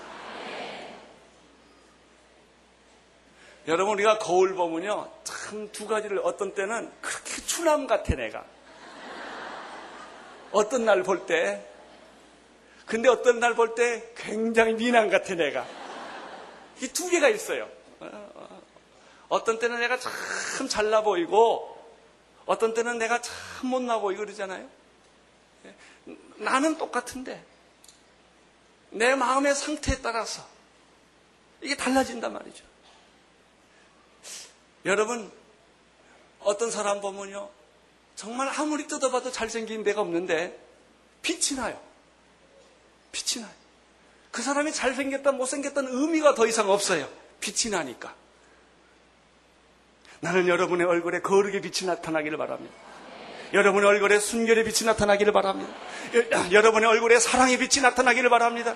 여러분 3.67 3.95
우리가 3.95 4.19
거울 4.19 4.55
보면요 4.55 5.11
참 5.25 5.69
두 5.73 5.85
가지를 5.85 6.21
어떤 6.23 6.53
때는 6.53 6.89
그렇게 7.01 7.41
추남 7.45 7.87
같아 7.87 8.15
내가 8.15 8.45
어떤 10.53 10.85
날 10.85 11.03
볼 11.03 11.25
때 11.25 11.61
근데 12.91 13.07
어떤 13.07 13.39
날 13.39 13.55
볼 13.55 13.73
때 13.73 14.11
굉장히 14.17 14.73
미남 14.73 15.09
같아 15.09 15.33
내가 15.35 15.65
이 16.81 16.87
두 16.89 17.09
개가 17.09 17.29
있어요 17.29 17.69
어떤 19.29 19.59
때는 19.59 19.79
내가 19.79 19.97
참 19.97 20.67
잘나 20.67 21.01
보이고 21.01 21.77
어떤 22.45 22.73
때는 22.73 22.97
내가 22.97 23.21
참 23.21 23.33
못나 23.69 23.97
보이고 23.99 24.25
그러잖아요 24.25 24.69
나는 26.35 26.77
똑같은데 26.77 27.41
내 28.89 29.15
마음의 29.15 29.55
상태에 29.55 30.01
따라서 30.01 30.45
이게 31.61 31.77
달라진단 31.77 32.33
말이죠 32.33 32.65
여러분, 34.83 35.31
어떤 36.39 36.71
사람 36.71 37.01
보면요. 37.01 37.47
정말 38.15 38.49
아무리 38.49 38.87
뜯어봐도 38.87 39.31
잘생긴 39.31 39.83
데가 39.83 40.01
없는데 40.01 40.59
빛이 41.21 41.55
나요. 41.55 41.79
빛이 43.11 43.43
나요. 43.43 43.53
그 44.31 44.41
사람이 44.41 44.71
잘생겼다, 44.71 45.33
못생겼다는 45.33 45.91
의미가 45.91 46.35
더 46.35 46.47
이상 46.47 46.69
없어요. 46.69 47.07
빛이 47.39 47.71
나니까. 47.71 48.15
나는 50.21 50.47
여러분의 50.47 50.87
얼굴에 50.87 51.21
거룩의 51.21 51.61
빛이 51.61 51.87
나타나기를 51.87 52.37
바랍니다. 52.37 52.73
여러분의 53.53 53.89
얼굴에 53.89 54.19
순결의 54.19 54.63
빛이 54.63 54.85
나타나기를 54.85 55.33
바랍니다. 55.33 55.73
여러분의 56.51 56.87
얼굴에 56.89 57.19
사랑의 57.19 57.57
빛이 57.57 57.81
나타나기를 57.81 58.29
바랍니다. 58.29 58.75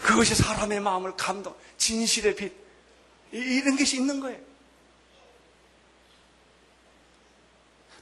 그것이 0.00 0.34
사람의 0.34 0.80
마음을 0.80 1.16
감동, 1.16 1.54
진실의 1.76 2.36
빛, 2.36 2.52
이런 3.32 3.76
것이 3.76 3.96
있는 3.96 4.20
거예요. 4.20 4.38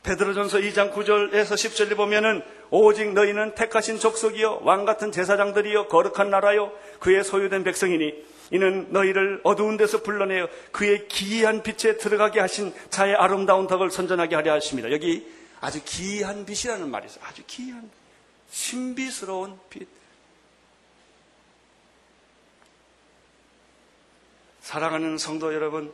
베드로전서 0.05 0.59
2장 0.59 0.93
9절에서 0.93 1.55
10절에 1.55 1.97
보면은 1.97 2.43
오직 2.71 3.13
너희는 3.15 3.55
택하신 3.55 3.99
족속이요 3.99 4.61
왕 4.63 4.85
같은 4.85 5.11
제사장들이요 5.11 5.89
거룩한 5.89 6.29
나라요 6.31 6.73
그의 7.01 7.25
소유된 7.25 7.65
백성이니 7.65 8.13
이는 8.51 8.93
너희를 8.93 9.41
어두운 9.45 9.79
데서 9.79 10.03
불러내어 10.03 10.49
그의 10.73 11.09
기이한 11.09 11.63
빛에 11.63 11.97
들어가게 11.97 12.39
하신 12.41 12.75
자의 12.91 13.15
아름다운 13.15 13.67
덕을 13.67 13.91
선전하게 13.91 14.37
하려 14.37 14.53
하십니다. 14.53 14.93
여기 14.93 15.27
아주 15.61 15.81
기이한 15.83 16.45
빛이라는 16.45 16.91
말이 16.91 17.07
있어요. 17.07 17.25
아주 17.25 17.43
기이한 17.47 17.91
신비스러운 18.51 19.59
빛. 19.71 19.89
사랑하는 24.61 25.19
성도 25.19 25.55
여러분, 25.55 25.93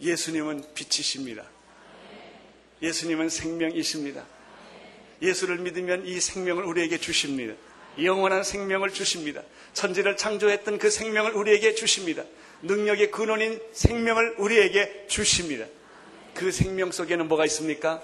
예수님은 0.00 0.64
빛이십니다. 0.74 1.44
예수님은 2.82 3.28
생명이십니다. 3.28 4.24
예수를 5.22 5.58
믿으면 5.58 6.06
이 6.06 6.20
생명을 6.20 6.64
우리에게 6.64 6.98
주십니다. 6.98 7.54
영원한 8.02 8.44
생명을 8.44 8.90
주십니다. 8.90 9.42
천지를 9.72 10.16
창조했던 10.16 10.78
그 10.78 10.90
생명을 10.90 11.32
우리에게 11.32 11.74
주십니다. 11.74 12.24
능력의 12.62 13.10
근원인 13.10 13.60
생명을 13.72 14.36
우리에게 14.38 15.06
주십니다. 15.08 15.66
그 16.34 16.52
생명 16.52 16.92
속에는 16.92 17.28
뭐가 17.28 17.46
있습니까? 17.46 18.02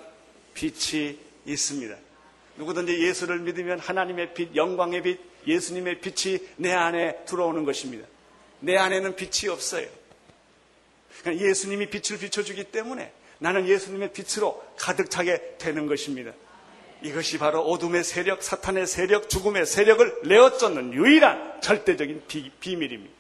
빛이 0.55 1.19
있습니다. 1.45 1.97
누구든지 2.57 2.99
예수를 3.01 3.41
믿으면 3.41 3.79
하나님의 3.79 4.35
빛, 4.35 4.55
영광의 4.55 5.03
빛, 5.03 5.21
예수님의 5.47 6.01
빛이 6.01 6.39
내 6.57 6.73
안에 6.73 7.25
들어오는 7.27 7.65
것입니다. 7.65 8.07
내 8.61 8.77
안에는 8.77 9.17
빛이 9.17 9.51
없어요. 9.51 9.87
그러니까 11.21 11.45
예수님이 11.47 11.91
빛을 11.91 12.19
비춰주기 12.19 12.65
때문에 12.65 13.13
나는 13.43 13.67
예수님의 13.67 14.13
빛으로 14.13 14.63
가득 14.77 15.11
차게 15.11 15.57
되는 15.59 15.89
것입니다. 15.89 16.33
이것이 17.03 17.39
바로 17.39 17.61
어둠의 17.63 18.05
세력, 18.05 18.41
사탄의 18.41 18.87
세력, 18.87 19.29
죽음의 19.29 19.67
세력을 19.67 20.21
내어쫓는 20.25 20.95
유일한 20.95 21.61
절대적인 21.61 22.23
비, 22.29 22.51
비밀입니다. 22.61 23.13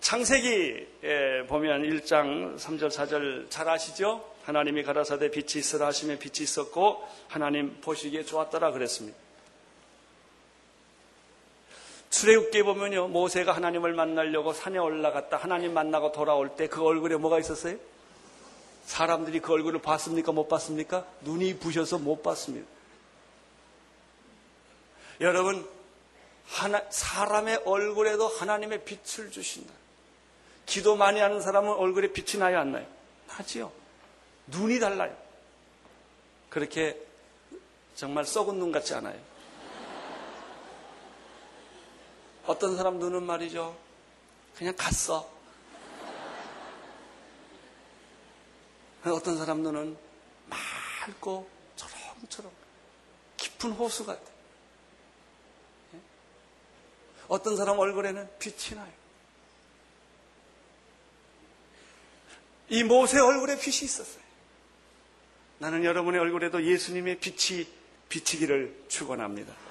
창세기에 0.00 1.46
보면 1.48 1.82
1장 1.82 2.58
3절 2.58 2.90
4절 2.90 3.50
잘 3.50 3.68
아시죠? 3.70 4.22
하나님이 4.44 4.82
가라사대 4.82 5.30
빛이 5.30 5.60
있으라 5.60 5.86
하시면 5.86 6.18
빛이 6.18 6.42
있었고 6.44 7.06
하나님 7.28 7.80
보시기에 7.80 8.24
좋았더라 8.24 8.72
그랬습니다. 8.72 9.27
출애굽기에 12.10 12.62
보면요 12.62 13.08
모세가 13.08 13.52
하나님을 13.52 13.92
만나려고 13.92 14.52
산에 14.52 14.78
올라갔다 14.78 15.36
하나님 15.36 15.74
만나고 15.74 16.12
돌아올 16.12 16.56
때 16.56 16.68
그 16.68 16.82
얼굴에 16.84 17.16
뭐가 17.16 17.38
있었어요? 17.38 17.76
사람들이 18.86 19.40
그 19.40 19.52
얼굴을 19.52 19.82
봤습니까? 19.82 20.32
못 20.32 20.48
봤습니까? 20.48 21.06
눈이 21.20 21.58
부셔서 21.58 21.98
못 21.98 22.22
봤습니다. 22.22 22.66
여러분 25.20 25.68
하나, 26.46 26.82
사람의 26.88 27.62
얼굴에도 27.66 28.26
하나님의 28.28 28.84
빛을 28.84 29.30
주신다. 29.30 29.72
기도 30.64 30.96
많이 30.96 31.20
하는 31.20 31.42
사람은 31.42 31.70
얼굴에 31.70 32.12
빛이 32.12 32.40
나요 32.40 32.58
안 32.58 32.72
나요? 32.72 32.86
나지요. 33.28 33.70
눈이 34.46 34.80
달라요. 34.80 35.14
그렇게 36.48 36.98
정말 37.94 38.24
썩은 38.24 38.58
눈 38.58 38.72
같지 38.72 38.94
않아요. 38.94 39.18
어떤 42.48 42.78
사람 42.78 42.98
눈은 42.98 43.24
말이죠. 43.24 43.78
그냥 44.56 44.74
갔어. 44.74 45.30
어떤 49.04 49.36
사람 49.36 49.62
눈은 49.62 49.96
맑고 50.46 51.48
초롱초롱 51.76 52.50
깊은 53.36 53.72
호수 53.72 54.06
같아. 54.06 54.22
예? 55.94 55.98
어떤 57.28 57.54
사람 57.58 57.78
얼굴에는 57.78 58.28
빛이 58.38 58.74
나요. 58.76 58.92
이 62.70 62.82
모세 62.82 63.20
얼굴에 63.20 63.58
빛이 63.58 63.84
있었어요. 63.84 64.22
나는 65.58 65.84
여러분의 65.84 66.18
얼굴에도 66.18 66.64
예수님의 66.64 67.18
빛이 67.20 67.66
비치기를 68.08 68.86
축원합니다. 68.88 69.67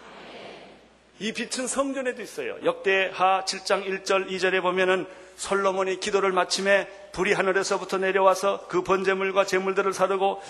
이 1.20 1.32
빛은 1.32 1.68
성전에도 1.68 2.22
있어요. 2.22 2.56
역대하 2.64 3.44
7장 3.46 3.86
1절 3.86 4.30
2절에 4.30 4.62
보면은 4.62 5.08
솔로몬이 5.36 6.00
기도를 6.00 6.32
마침에 6.32 6.88
불이 7.12 7.34
하늘에서부터 7.34 7.98
내려와서 7.98 8.68
그 8.68 8.84
번제물과 8.84 9.46
제물들을 9.46 9.94
사르고 9.94 10.42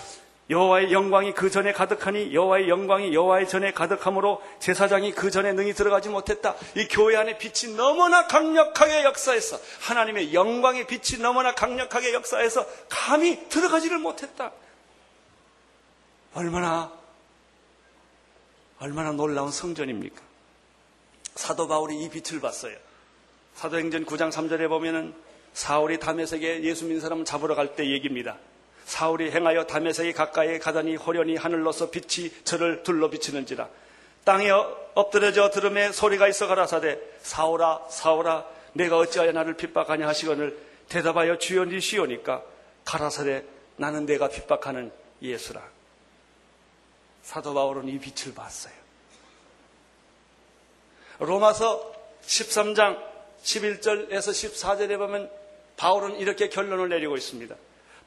여호와의 0.50 0.92
영광이 0.92 1.34
그 1.34 1.50
전에 1.50 1.72
가득하니 1.72 2.34
여호와의 2.34 2.70
영광이 2.70 3.12
여호와의 3.14 3.48
전에 3.48 3.72
가득하므로 3.72 4.42
제사장이 4.60 5.12
그 5.12 5.30
전에 5.30 5.52
능히 5.52 5.74
들어가지 5.74 6.08
못했다. 6.08 6.54
이 6.74 6.88
교회 6.88 7.16
안에 7.16 7.36
빛이 7.36 7.74
너무나 7.76 8.26
강력하게 8.26 9.04
역사해서 9.04 9.58
하나님의 9.80 10.32
영광의 10.32 10.86
빛이 10.86 11.20
너무나 11.20 11.54
강력하게 11.54 12.14
역사해서 12.14 12.66
감히 12.88 13.48
들어가지를 13.50 13.98
못했다. 13.98 14.52
얼마나 16.34 16.90
얼마나 18.80 19.12
놀라운 19.12 19.50
성전입니까? 19.50 20.27
사도 21.38 21.68
바울이 21.68 22.02
이 22.02 22.08
빛을 22.10 22.40
봤어요. 22.40 22.76
사도행전 23.54 24.06
9장 24.06 24.32
3절에 24.32 24.68
보면은 24.68 25.14
사울이 25.54 26.00
담에색에 26.00 26.64
예수 26.64 26.84
믿는 26.84 27.00
사람을 27.00 27.24
잡으러 27.24 27.54
갈 27.54 27.76
때 27.76 27.88
얘기입니다. 27.88 28.36
사울이 28.86 29.30
행하여 29.30 29.64
담에색에 29.66 30.12
가까이 30.14 30.58
가다니 30.58 30.96
호련히 30.96 31.36
하늘로서 31.36 31.90
빛이 31.90 32.32
저를 32.42 32.82
둘러 32.82 33.08
비치는지라. 33.08 33.68
땅에 34.24 34.50
엎드려져 34.94 35.50
들음에 35.50 35.92
소리가 35.92 36.26
있어 36.26 36.48
가라사대 36.48 36.98
사울아 37.22 37.86
사울아 37.88 38.44
내가 38.72 38.98
어찌하여 38.98 39.30
나를 39.30 39.54
핍박하냐 39.54 40.08
하시거늘 40.08 40.58
대답하여 40.88 41.38
주여 41.38 41.66
니시오니까 41.66 42.42
가라사대 42.84 43.44
나는 43.76 44.06
내가 44.06 44.28
핍박하는 44.28 44.90
예수라. 45.22 45.62
사도 47.22 47.54
바울은 47.54 47.86
이 47.88 47.96
빛을 48.00 48.34
봤어요. 48.34 48.87
로마서 51.18 51.92
13장 52.22 52.98
11절에서 53.42 54.10
14절에 54.10 54.98
보면 54.98 55.30
바울은 55.76 56.16
이렇게 56.16 56.48
결론을 56.48 56.88
내리고 56.88 57.16
있습니다. 57.16 57.54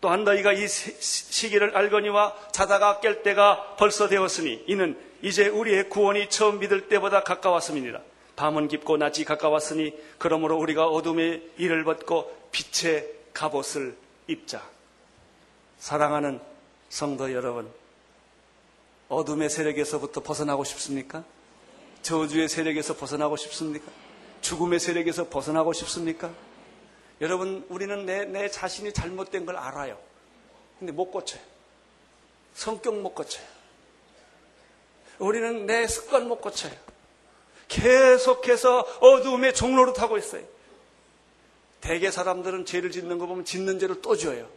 또한 0.01 0.23
너희가 0.23 0.53
이 0.53 0.67
시기를 0.67 1.77
알거니와 1.77 2.35
자다가 2.51 2.99
깰 3.01 3.23
때가 3.23 3.75
벌써 3.77 4.07
되었으니 4.07 4.63
이는 4.67 4.97
이제 5.21 5.47
우리의 5.47 5.89
구원이 5.89 6.29
처음 6.29 6.59
믿을 6.59 6.89
때보다 6.89 7.23
가까웠음이니라. 7.23 8.01
밤은 8.35 8.67
깊고 8.67 8.97
낮이 8.97 9.23
가까웠으니 9.23 9.93
그러므로 10.17 10.57
우리가 10.57 10.87
어둠의 10.87 11.51
일을 11.57 11.83
벗고 11.83 12.35
빛의 12.51 13.07
갑옷을 13.33 13.95
입자. 14.27 14.63
사랑하는 15.77 16.39
성도 16.89 17.31
여러분, 17.31 17.71
어둠의 19.09 19.49
세력에서부터 19.49 20.21
벗어나고 20.21 20.63
싶습니까? 20.63 21.23
저주의 22.01 22.49
세력에서 22.49 22.95
벗어나고 22.95 23.37
싶습니까? 23.37 23.91
죽음의 24.41 24.79
세력에서 24.79 25.29
벗어나고 25.29 25.73
싶습니까? 25.73 26.31
여러분, 27.21 27.65
우리는 27.69 28.05
내, 28.05 28.25
내 28.25 28.49
자신이 28.49 28.93
잘못된 28.93 29.45
걸 29.45 29.55
알아요. 29.55 29.97
근데 30.79 30.91
못 30.91 31.11
고쳐요. 31.11 31.41
성격 32.55 32.99
못 32.99 33.13
고쳐요. 33.13 33.45
우리는 35.19 35.67
내 35.67 35.87
습관 35.87 36.27
못 36.27 36.41
고쳐요. 36.41 36.73
계속해서 37.67 38.79
어두움의 38.79 39.53
종로를 39.53 39.93
타고 39.93 40.17
있어요. 40.17 40.43
대개 41.79 42.11
사람들은 42.11 42.65
죄를 42.65 42.91
짓는 42.91 43.17
거 43.17 43.27
보면 43.27 43.45
짓는 43.45 43.79
죄를 43.79 44.01
또 44.01 44.15
지어요. 44.15 44.47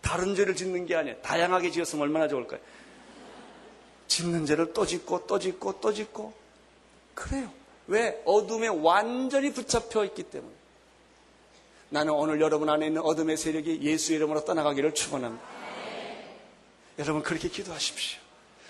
다른 0.00 0.34
죄를 0.34 0.54
짓는 0.54 0.86
게 0.86 0.94
아니에요. 0.94 1.16
다양하게 1.22 1.70
지었으면 1.70 2.02
얼마나 2.02 2.28
좋을까요? 2.28 2.60
짓는 4.06 4.44
죄를 4.46 4.72
또 4.74 4.84
짓고 4.84 5.26
또 5.26 5.38
짓고 5.38 5.80
또 5.80 5.92
짓고 5.92 6.41
그래요. 7.14 7.50
왜? 7.86 8.22
어둠에 8.24 8.68
완전히 8.68 9.52
붙잡혀 9.52 10.04
있기 10.04 10.24
때문에. 10.24 10.52
나는 11.90 12.14
오늘 12.14 12.40
여러분 12.40 12.68
안에 12.70 12.86
있는 12.86 13.02
어둠의 13.02 13.36
세력이 13.36 13.80
예수 13.82 14.14
이름으로 14.14 14.44
떠나가기를 14.44 14.94
축원합니다. 14.94 15.44
여러분 16.98 17.22
그렇게 17.22 17.48
기도하십시오. 17.48 18.20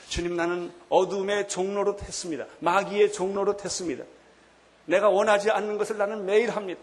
주님 0.08 0.36
나는 0.36 0.72
어둠의 0.88 1.48
종로로 1.48 1.96
했습니다. 2.00 2.46
마귀의 2.60 3.12
종로로 3.12 3.56
했습니다. 3.62 4.04
내가 4.86 5.08
원하지 5.08 5.50
않는 5.50 5.78
것을 5.78 5.98
나는 5.98 6.26
매일 6.26 6.50
합니다. 6.50 6.80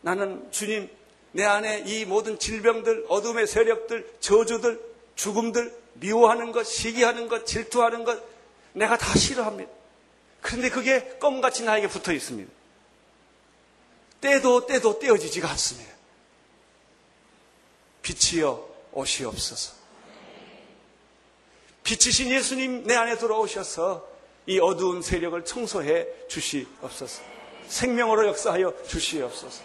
나는 0.00 0.50
주님 0.50 0.88
내 1.32 1.44
안에 1.44 1.84
이 1.86 2.04
모든 2.04 2.38
질병들, 2.38 3.06
어둠의 3.08 3.46
세력들, 3.46 4.14
저주들, 4.20 4.80
죽음들, 5.14 5.74
미워하는 5.94 6.52
것, 6.52 6.64
시기하는 6.64 7.28
것, 7.28 7.46
질투하는 7.46 8.04
것 8.04 8.31
내가 8.72 8.96
다 8.96 9.14
싫어합니다. 9.16 9.70
그런데 10.40 10.70
그게 10.70 11.16
껌같이 11.18 11.62
나에게 11.62 11.88
붙어 11.88 12.12
있습니다. 12.12 12.50
때도 14.20 14.66
때도 14.66 14.98
떼어지지가 14.98 15.50
않습니다. 15.50 15.92
빛이여 18.02 18.68
오시옵소서. 18.92 19.74
빛이신 21.84 22.30
예수님 22.30 22.84
내 22.84 22.94
안에 22.94 23.16
들어오셔서 23.16 24.08
이 24.46 24.58
어두운 24.58 25.02
세력을 25.02 25.44
청소해 25.44 26.28
주시옵소서. 26.28 27.22
생명으로 27.68 28.26
역사하여 28.28 28.84
주시옵소서. 28.86 29.62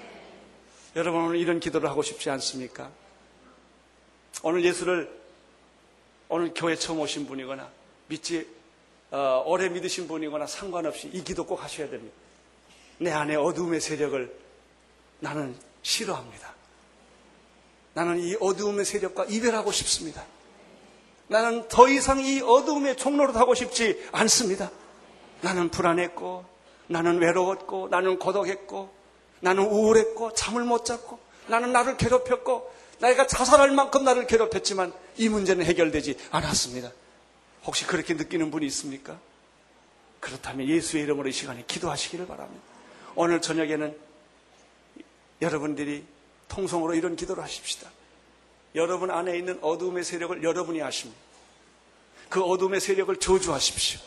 여러분 0.96 1.22
오늘 1.22 1.38
이런 1.38 1.60
기도를 1.60 1.90
하고 1.90 2.02
싶지 2.02 2.30
않습니까? 2.30 2.92
오늘 4.44 4.64
예수를 4.66 5.12
오늘 6.30 6.54
교회 6.54 6.76
처음 6.76 7.00
오신 7.00 7.28
분이거나 7.28 7.70
믿지 8.08 8.48
어, 9.12 9.44
오래 9.46 9.70
믿으신 9.70 10.08
분이거나 10.08 10.48
상관없이 10.48 11.10
이 11.14 11.24
기도 11.24 11.46
꼭 11.46 11.64
하셔야 11.64 11.90
됩니다. 11.90 12.16
내 12.98 13.12
안에 13.12 13.36
어두움의 13.36 13.80
세력을 13.80 14.34
나는 15.20 15.56
싫어합니다. 15.82 16.54
나는 17.94 18.20
이 18.20 18.36
어두움의 18.40 18.86
세력과 18.86 19.26
이별하고 19.26 19.72
싶습니다. 19.72 20.24
나는 21.28 21.68
더 21.68 21.88
이상 21.90 22.20
이 22.20 22.42
어두움의 22.42 22.98
종로로 22.98 23.34
하고 23.34 23.56
싶지 23.56 24.08
않습니다. 24.12 24.70
나는 25.42 25.70
불안했고, 25.70 26.46
나는 26.88 27.20
외로웠고, 27.20 27.90
나는 27.90 28.18
고독했고, 28.20 28.90
나는 29.42 29.66
우울했고, 29.66 30.34
잠을 30.34 30.64
못 30.64 30.86
잤고, 30.86 31.20
나는 31.48 31.72
나를 31.72 31.98
괴롭혔고, 31.98 32.72
내가 33.00 33.28
자살할 33.28 33.72
만큼 33.72 34.04
나를 34.04 34.26
괴롭혔지만 34.26 34.94
이 35.18 35.30
문제는 35.30 35.66
해결되지 35.66 36.18
않았습니다. 36.32 36.92
혹시 37.68 37.86
그렇게 37.86 38.14
느끼는 38.14 38.50
분이 38.50 38.66
있습니까? 38.68 39.20
그렇다면 40.20 40.68
예수의 40.68 41.04
이름으로 41.04 41.30
이 41.30 41.32
시간에 41.32 41.64
기도하시기를 41.68 42.26
바랍니다. 42.26 42.64
오늘 43.16 43.42
저녁에는 43.42 43.96
여러분들이 45.42 46.04
통성으로 46.48 46.96
이런 46.96 47.16
기도를 47.16 47.44
하십시다. 47.44 47.92
여러분 48.76 49.12
안에 49.12 49.38
있는 49.38 49.60
어둠의 49.62 50.04
세력을 50.04 50.42
여러분이 50.44 50.82
아십니다. 50.82 51.20
그 52.30 52.42
어둠의 52.42 52.80
세력을 52.80 53.16
저주하십시오. 53.18 54.00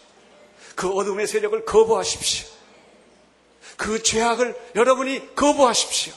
그 0.74 0.88
어둠의 0.90 1.26
세력을 1.26 1.64
거부하십시오. 1.64 2.48
그 3.76 4.02
죄악을 4.02 4.58
여러분이 4.74 5.34
거부하십시오. 5.34 6.14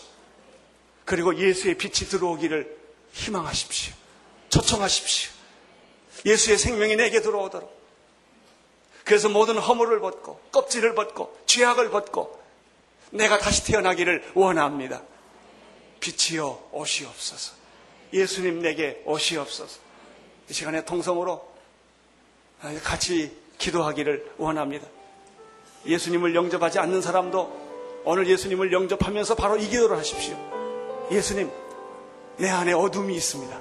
그리고 1.06 1.38
예수의 1.38 1.78
빛이 1.78 2.10
들어오기를 2.10 2.78
희망하십시오. 3.12 3.94
초청하십시오. 4.50 5.43
예수의 6.26 6.58
생명이 6.58 6.96
내게 6.96 7.22
들어오도록. 7.22 7.84
그래서 9.04 9.30
모든 9.30 9.58
허물을 9.58 10.00
벗고 10.00 10.40
껍질을 10.52 10.96
벗고 10.96 11.38
죄악을 11.46 11.90
벗고 11.90 12.42
내가 13.12 13.38
다시 13.38 13.66
태어나기를 13.66 14.32
원합니다. 14.34 15.02
빛이여 16.00 16.70
오시옵소서. 16.72 17.54
예수님 18.14 18.62
내게 18.62 19.02
오시옵소서. 19.06 19.80
이 20.50 20.54
시간에 20.54 20.86
통성으로 20.86 21.46
같이 22.84 23.36
기도하기를 23.58 24.34
원합니다. 24.38 24.88
예수님을 25.86 26.36
영접하지 26.36 26.80
않는 26.80 27.02
사람도 27.02 28.02
오늘 28.06 28.28
예수님을 28.28 28.72
영접하면서 28.72 29.36
바로 29.36 29.58
이 29.58 29.68
기도를 29.68 29.98
하십시오. 29.98 30.38
예수님, 31.12 31.52
내 32.38 32.50
안에 32.50 32.74
어둠이 32.74 33.16
있습니다. 33.16 33.60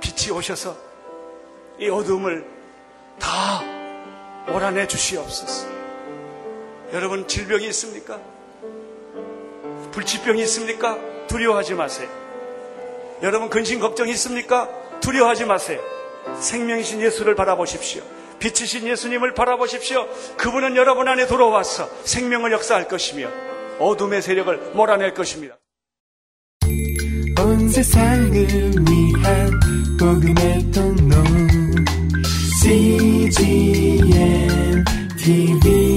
빛이 0.00 0.30
오셔서 0.36 0.76
이 1.78 1.88
어둠을 1.88 2.46
다 3.18 3.62
몰아내 4.46 4.86
주시옵소서. 4.86 5.68
여러분, 6.92 7.26
질병이 7.26 7.66
있습니까? 7.68 8.20
불치병이 9.92 10.42
있습니까? 10.42 10.98
두려워하지 11.26 11.74
마세요. 11.74 12.08
여러분, 13.22 13.48
근심 13.48 13.80
걱정이 13.80 14.10
있습니까? 14.12 14.68
두려워하지 15.00 15.44
마세요. 15.44 15.80
생명이신 16.40 17.00
예수를 17.00 17.34
바라보십시오. 17.34 18.02
빛이신 18.38 18.86
예수님을 18.86 19.34
바라보십시오. 19.34 20.06
그분은 20.36 20.76
여러분 20.76 21.08
안에 21.08 21.26
들어와서 21.26 21.88
생명을 22.04 22.52
역사할 22.52 22.88
것이며 22.88 23.30
어둠의 23.78 24.22
세력을 24.22 24.72
몰아낼 24.74 25.14
것입니다. 25.14 25.56
온 27.38 27.68
세상을 27.68 28.32
위한 28.32 29.60
복음의 29.98 30.70
통로 30.72 31.43
CGM 32.64 34.08
TV 35.20 35.93